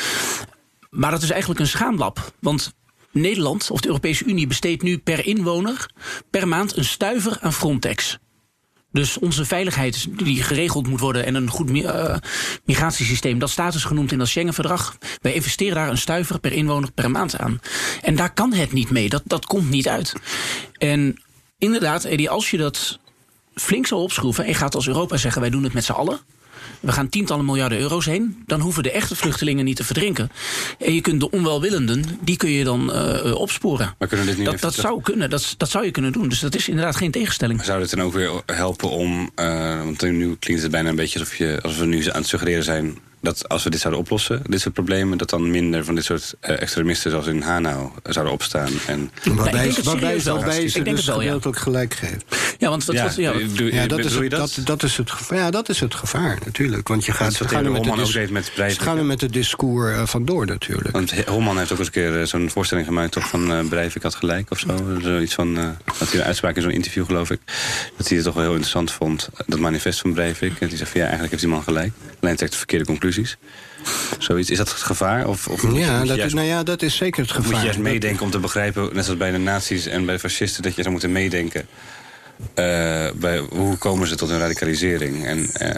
[0.90, 2.32] Maar dat is eigenlijk een schaamlab.
[2.40, 2.74] Want
[3.16, 5.90] Nederland of de Europese Unie besteedt nu per inwoner
[6.30, 8.18] per maand een stuiver aan Frontex.
[8.92, 12.16] Dus onze veiligheid die geregeld moet worden en een goed uh,
[12.66, 14.98] migratiesysteem, dat staat dus genoemd in dat Schengen-verdrag.
[15.22, 17.60] Wij investeren daar een stuiver per inwoner per maand aan.
[18.02, 20.14] En daar kan het niet mee, dat, dat komt niet uit.
[20.78, 21.22] En
[21.58, 23.00] inderdaad, Eddie, als je dat
[23.54, 26.20] flink zou opschroeven en gaat als Europa zeggen: wij doen het met z'n allen
[26.86, 28.44] we gaan tientallen miljarden euro's heen.
[28.46, 30.32] Dan hoeven de echte vluchtelingen niet te verdrinken.
[30.80, 33.96] En je kunt de onwelwillenden, die kun je dan uh, opsporen.
[34.00, 36.30] Maar kunnen dit niet dat, dat zou kunnen, dat, dat zou je kunnen doen.
[36.30, 37.58] Dus dat is inderdaad geen tegenstelling.
[37.58, 40.96] Maar zou dit dan ook weer helpen om, uh, want nu klinkt het bijna een
[40.96, 44.02] beetje alsof, je, alsof we nu aan het suggereren zijn dat als we dit zouden
[44.02, 45.18] oplossen, dit soort problemen...
[45.18, 48.70] dat dan minder van dit soort uh, extremisten zoals in Hanau zouden opstaan.
[48.88, 51.38] En waarbij nee, waarbij, waarbij ze dus wel, ja.
[51.44, 52.26] ook gelijk geeft.
[52.58, 54.30] Ja, want wat, ja, wat, ja, doe, ja, dat, is, dat?
[54.30, 56.88] Dat, dat, het gevaar, ja, dat is het gevaar natuurlijk.
[56.88, 59.98] Want je gaat, ze gaan met, de, dis met ze gaan er met het discours
[59.98, 60.92] uh, vandoor natuurlijk.
[60.92, 63.12] Want Holman heeft ook eens een keer uh, zo'n voorstelling gemaakt...
[63.12, 64.98] toch van uh, Breivik had gelijk of zo.
[65.02, 65.70] Zoiets van, uh,
[66.00, 67.40] dat hij een uitspraak in zo'n interview geloof ik...
[67.98, 70.54] dat hij het toch wel heel interessant vond, dat manifest van Breivik.
[70.60, 71.94] En die zei van ja, eigenlijk heeft die man gelijk.
[72.22, 72.86] Alleen trekt de verkeerde
[73.16, 73.38] conclusies.
[74.20, 74.50] Zoiets.
[74.50, 75.28] Is dat het gevaar?
[75.28, 77.50] Of, of ja, dat juist, is, nou ja, dat is zeker het gevaar.
[77.50, 80.20] Moet je juist meedenken om te begrijpen, net zoals bij de nazi's en bij de
[80.20, 80.64] fascisten...
[80.64, 81.68] dat je zou moeten meedenken
[82.40, 82.46] uh,
[83.16, 85.26] bij, hoe komen ze tot een radicalisering?
[85.26, 85.70] En, uh,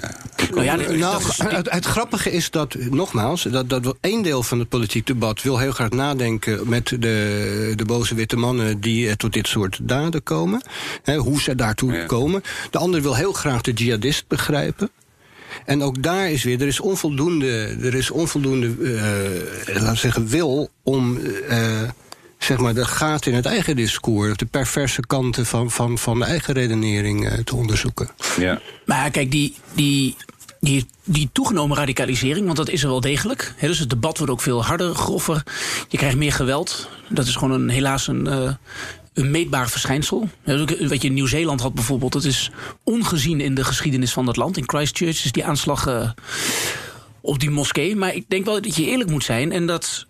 [0.51, 4.69] nou, ja, nou, het, het, grappige is dat, nogmaals, dat, dat één deel van het
[4.69, 9.47] politiek debat wil heel graag nadenken met de, de boze witte mannen die tot dit
[9.47, 10.61] soort daden komen.
[11.03, 12.05] Hè, hoe ze daartoe ja.
[12.05, 12.43] komen.
[12.71, 14.89] De ander wil heel graag de jihadist begrijpen.
[15.65, 20.27] En ook daar is weer, er is onvoldoende, er is onvoldoende uh, laten we zeggen,
[20.27, 21.81] wil om uh,
[22.37, 26.25] zeg maar, de gaten in het eigen discours, de perverse kanten van, van, van de
[26.25, 28.09] eigen redenering uh, te onderzoeken.
[28.39, 28.61] Ja.
[28.85, 30.15] Maar kijk, die, die,
[30.59, 33.53] die, die toegenomen radicalisering, want dat is er wel degelijk.
[33.57, 35.43] He, dus het debat wordt ook veel harder, groffer.
[35.87, 36.89] Je krijgt meer geweld.
[37.09, 38.57] Dat is gewoon een, helaas een,
[39.17, 40.29] een meetbaar verschijnsel.
[40.79, 42.51] Wat je in Nieuw-Zeeland had bijvoorbeeld, dat is
[42.83, 44.57] ongezien in de geschiedenis van dat land.
[44.57, 46.09] In Christchurch is die aanslag uh,
[47.21, 47.95] op die moskee.
[47.95, 50.05] Maar ik denk wel dat je eerlijk moet zijn en dat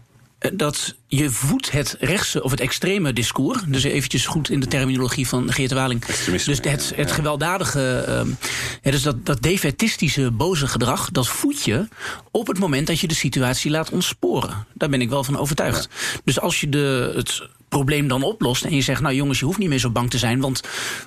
[0.53, 3.61] dat je voedt het rechtse of het extreme discours.
[3.67, 6.05] Dus eventjes goed in de terminologie van Geert Waling.
[6.05, 8.37] Dus het, het gewelddadige, um,
[8.81, 11.11] dus dat, dat defetistische, boze gedrag...
[11.11, 11.87] dat voed je
[12.31, 14.65] op het moment dat je de situatie laat ontsporen.
[14.73, 15.89] Daar ben ik wel van overtuigd.
[15.91, 16.19] Ja.
[16.23, 18.63] Dus als je de, het probleem dan oplost.
[18.63, 20.39] En je zegt, nou jongens, je hoeft niet meer zo bang te zijn.
[20.39, 20.61] Want,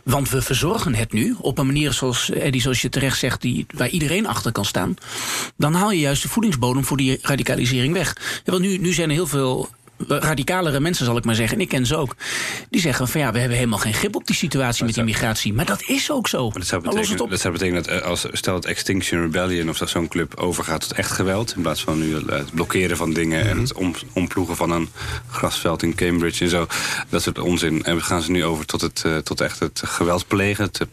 [0.04, 3.66] want we verzorgen het nu op een manier zoals Eddie, zoals je terecht zegt, die,
[3.74, 4.94] waar iedereen achter kan staan.
[5.56, 8.40] Dan haal je juist de voedingsbodem voor die radicalisering weg.
[8.44, 9.68] Want nu, nu zijn er heel veel
[10.08, 12.16] radicalere mensen, zal ik maar zeggen, en ik ken ze ook,
[12.70, 15.52] die zeggen van ja, we hebben helemaal geen grip op die situatie met immigratie.
[15.52, 16.50] Maar dat is ook zo.
[16.50, 20.34] dat zou betekenen, dat, zou betekenen dat als stel dat Extinction Rebellion of zo'n club
[20.36, 23.56] overgaat tot echt geweld, in plaats van nu het blokkeren van dingen mm -hmm.
[23.56, 24.88] en het om, omploegen van een
[25.30, 26.66] grasveld in Cambridge en zo,
[27.08, 27.84] dat soort onzin.
[27.84, 30.90] En we gaan ze nu over tot, het, uh, tot echt het geweld plegen, het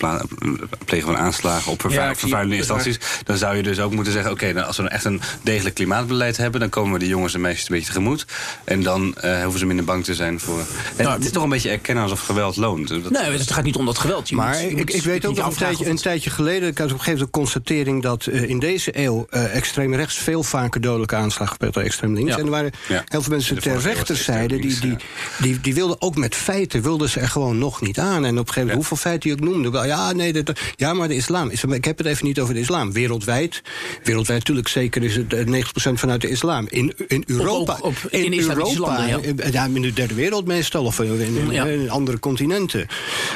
[0.85, 2.99] plegen van aanslagen op ja, vervuilende instanties.
[3.23, 5.75] Dan zou je dus ook moeten zeggen, oké, okay, nou, als we echt een degelijk
[5.75, 8.25] klimaatbeleid hebben, dan komen we de jongens en meisjes een beetje tegemoet.
[8.63, 10.61] En dan dan uh, hoeven ze minder bang te zijn voor...
[10.97, 12.87] Nou, het is toch een beetje erkennen alsof geweld loont.
[12.87, 13.09] Dat...
[13.09, 14.29] Nee, het gaat niet om dat geweld.
[14.29, 16.69] Je maar moet, ik, moet, ik weet ook nog een tijdje, een tijdje geleden...
[16.69, 19.27] ik had op een gegeven moment de constatering dat uh, in deze eeuw...
[19.29, 22.31] Uh, extreem rechts veel vaker dodelijke aanslagen gepleegd dan extreem links.
[22.31, 22.37] Ja.
[22.37, 23.03] En er waren ja.
[23.07, 24.59] heel veel mensen ter rechterzijde...
[24.59, 24.95] Die, die,
[25.41, 28.25] die, die wilden ook met feiten wilden ze er gewoon nog niet aan.
[28.25, 29.69] En op een gegeven moment, hoeveel feiten je ook noemde...
[29.69, 31.49] Wel, ja, nee, dat, ja, maar de islam...
[31.49, 32.91] Is, ik heb het even niet over de islam.
[32.91, 33.61] Wereldwijd,
[34.03, 36.65] wereldwijd natuurlijk zeker is het 90% vanuit de islam.
[36.69, 37.77] In, in Europa...
[37.81, 39.65] Op, op, in, in Europa Europa, ja.
[39.73, 42.87] in de derde wereld meestal, of in, in, andere continenten.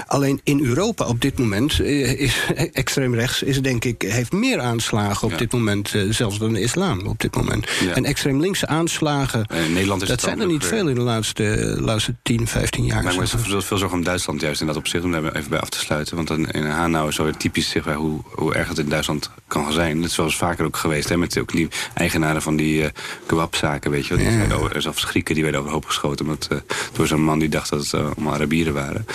[0.08, 2.36] Alleen in Europa op dit moment is
[2.74, 7.08] extreem rechts is denk ik heeft meer aanslagen op dit moment, zelfs dan de islam
[7.08, 7.68] op dit moment.
[7.93, 11.78] En extreem linkse aanslagen, in Nederland is dat zijn er niet veel in de laatste,
[11.80, 13.04] laatste 10, 15 jaar.
[13.04, 15.70] Maar ik veel zorgen om Duitsland juist in dat opzicht, om daar even bij af
[15.70, 16.16] te sluiten.
[16.16, 19.72] Want dan in Hanau is zo typisch zichtbaar hoe, hoe erg het in Duitsland kan
[19.72, 19.99] zijn.
[19.99, 22.88] Net zoals vaker ook geweest, hè, met ook die eigenaren van die uh,
[23.26, 24.26] kebabzaken, weet je wel.
[24.26, 24.80] Die ja.
[24.80, 26.58] zelfs Grieken die werden overhoop geschoten met, uh,
[26.94, 29.06] door zo'n man die dacht dat het uh, allemaal Arabieren waren.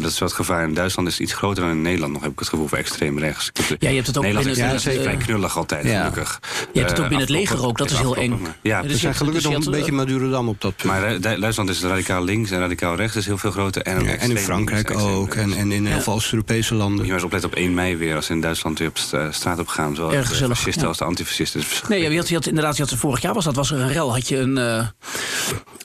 [0.00, 0.64] dat is wat gevaar.
[0.64, 2.78] In Duitsland is het iets groter dan in Nederland nog, heb ik het gevoel, voor
[2.78, 3.50] extreem rechts.
[3.78, 5.98] Ja, je hebt het ook Nederland binnen is ja, vrij knullig altijd, ja.
[5.98, 6.40] gelukkig.
[6.72, 8.46] Je hebt het ook binnen het leger ook, dat is heel eng.
[8.62, 10.92] Ja, zijn gelukkig nog een beetje Madurodam op dat punt.
[10.92, 13.82] Maar Duitsland is radicaal links en radicaal rechts is heel veel groter.
[13.82, 16.98] En, en in Frankrijk ook, en, en in heel veel Oost-Europese landen.
[16.98, 18.98] Je moet eens opletten op 1 mei weer, als in Duitsland weer op
[19.30, 19.94] straat op gaan.
[19.94, 21.62] Zowel Erg de fascisten als de antifascisten.
[21.88, 23.92] Nee, je had, je had, inderdaad, je had, vorig jaar was dat, was er een
[23.92, 24.12] rel.
[24.12, 24.86] Had je een, uh,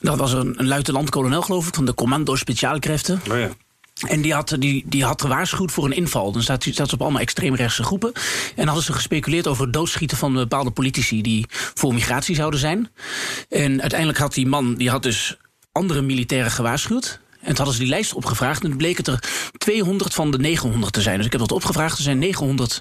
[0.00, 3.18] dat was een, een luitenant-kolonel, geloof ik, van de Commando Speciaalkräfte.
[3.30, 3.48] Oh ja.
[4.08, 6.32] En die had, die, die had gewaarschuwd voor een inval.
[6.32, 8.12] Dan staat, staat ze op allemaal extreemrechtse groepen.
[8.56, 12.88] En hadden ze gespeculeerd over het doodschieten van bepaalde politici die voor migratie zouden zijn.
[13.48, 15.36] En uiteindelijk had die man, die had dus
[15.72, 17.20] andere militairen gewaarschuwd.
[17.40, 19.22] En toen hadden ze die lijst opgevraagd en het bleek het er
[19.58, 21.16] 200 van de 900 te zijn.
[21.16, 21.96] Dus ik heb dat opgevraagd.
[21.96, 22.80] Er zijn 900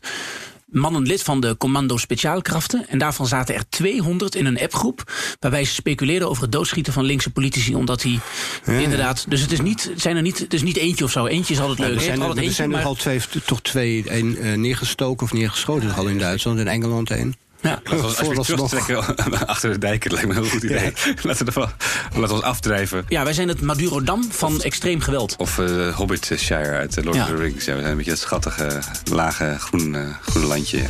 [0.71, 2.87] mannen lid van de Commando Speciaalkrachten.
[2.87, 5.11] En daarvan zaten er 200 in een appgroep.
[5.39, 7.75] Waarbij ze speculeerden over het doodschieten van linkse politici.
[7.75, 8.19] Omdat die
[8.65, 9.25] inderdaad.
[9.29, 11.25] Dus het is niet, zijn er niet, het is niet eentje of zo.
[11.25, 11.95] Eentje is altijd leuk.
[11.95, 15.93] er zijn, er, zijn er al twee, toch twee een, uh, neergestoken of neergeschoten.
[15.95, 17.35] Al in Duitsland en Engeland één.
[17.61, 17.79] Ja.
[17.83, 18.99] Laten we als nog...
[19.45, 20.93] achter de dijken, lijkt me een heel goed idee.
[21.23, 23.05] Laten, we laten we ons afdrijven.
[23.07, 25.35] Ja, wij zijn het Madurodam van extreem geweld.
[25.37, 27.65] Of uh, Hobbitshire uit uh, Lord of the Rings.
[27.65, 28.79] Ja, we zijn een beetje het schattige,
[29.11, 30.83] lage, groen, uh, groene landje.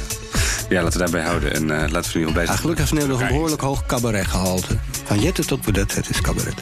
[0.70, 1.54] Ja, laten we daarbij houden.
[1.54, 2.52] En uh, laten we nu op deze...
[2.52, 4.78] Ja, gelukkig hebben we nog een behoorlijk hoog gehalte.
[5.06, 6.60] Van Jette tot Vedette, het is cabaret.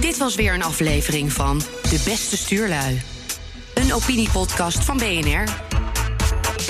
[0.00, 3.02] Dit was weer een aflevering van De Beste Stuurlui.
[3.74, 5.44] Een opiniepodcast van BNR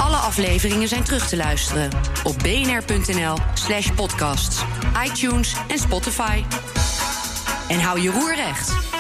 [0.01, 1.91] alle afleveringen zijn terug te luisteren
[2.25, 4.63] op bnr.nl/slash podcasts,
[5.05, 6.43] iTunes en Spotify.
[7.69, 8.98] En hou je roer recht.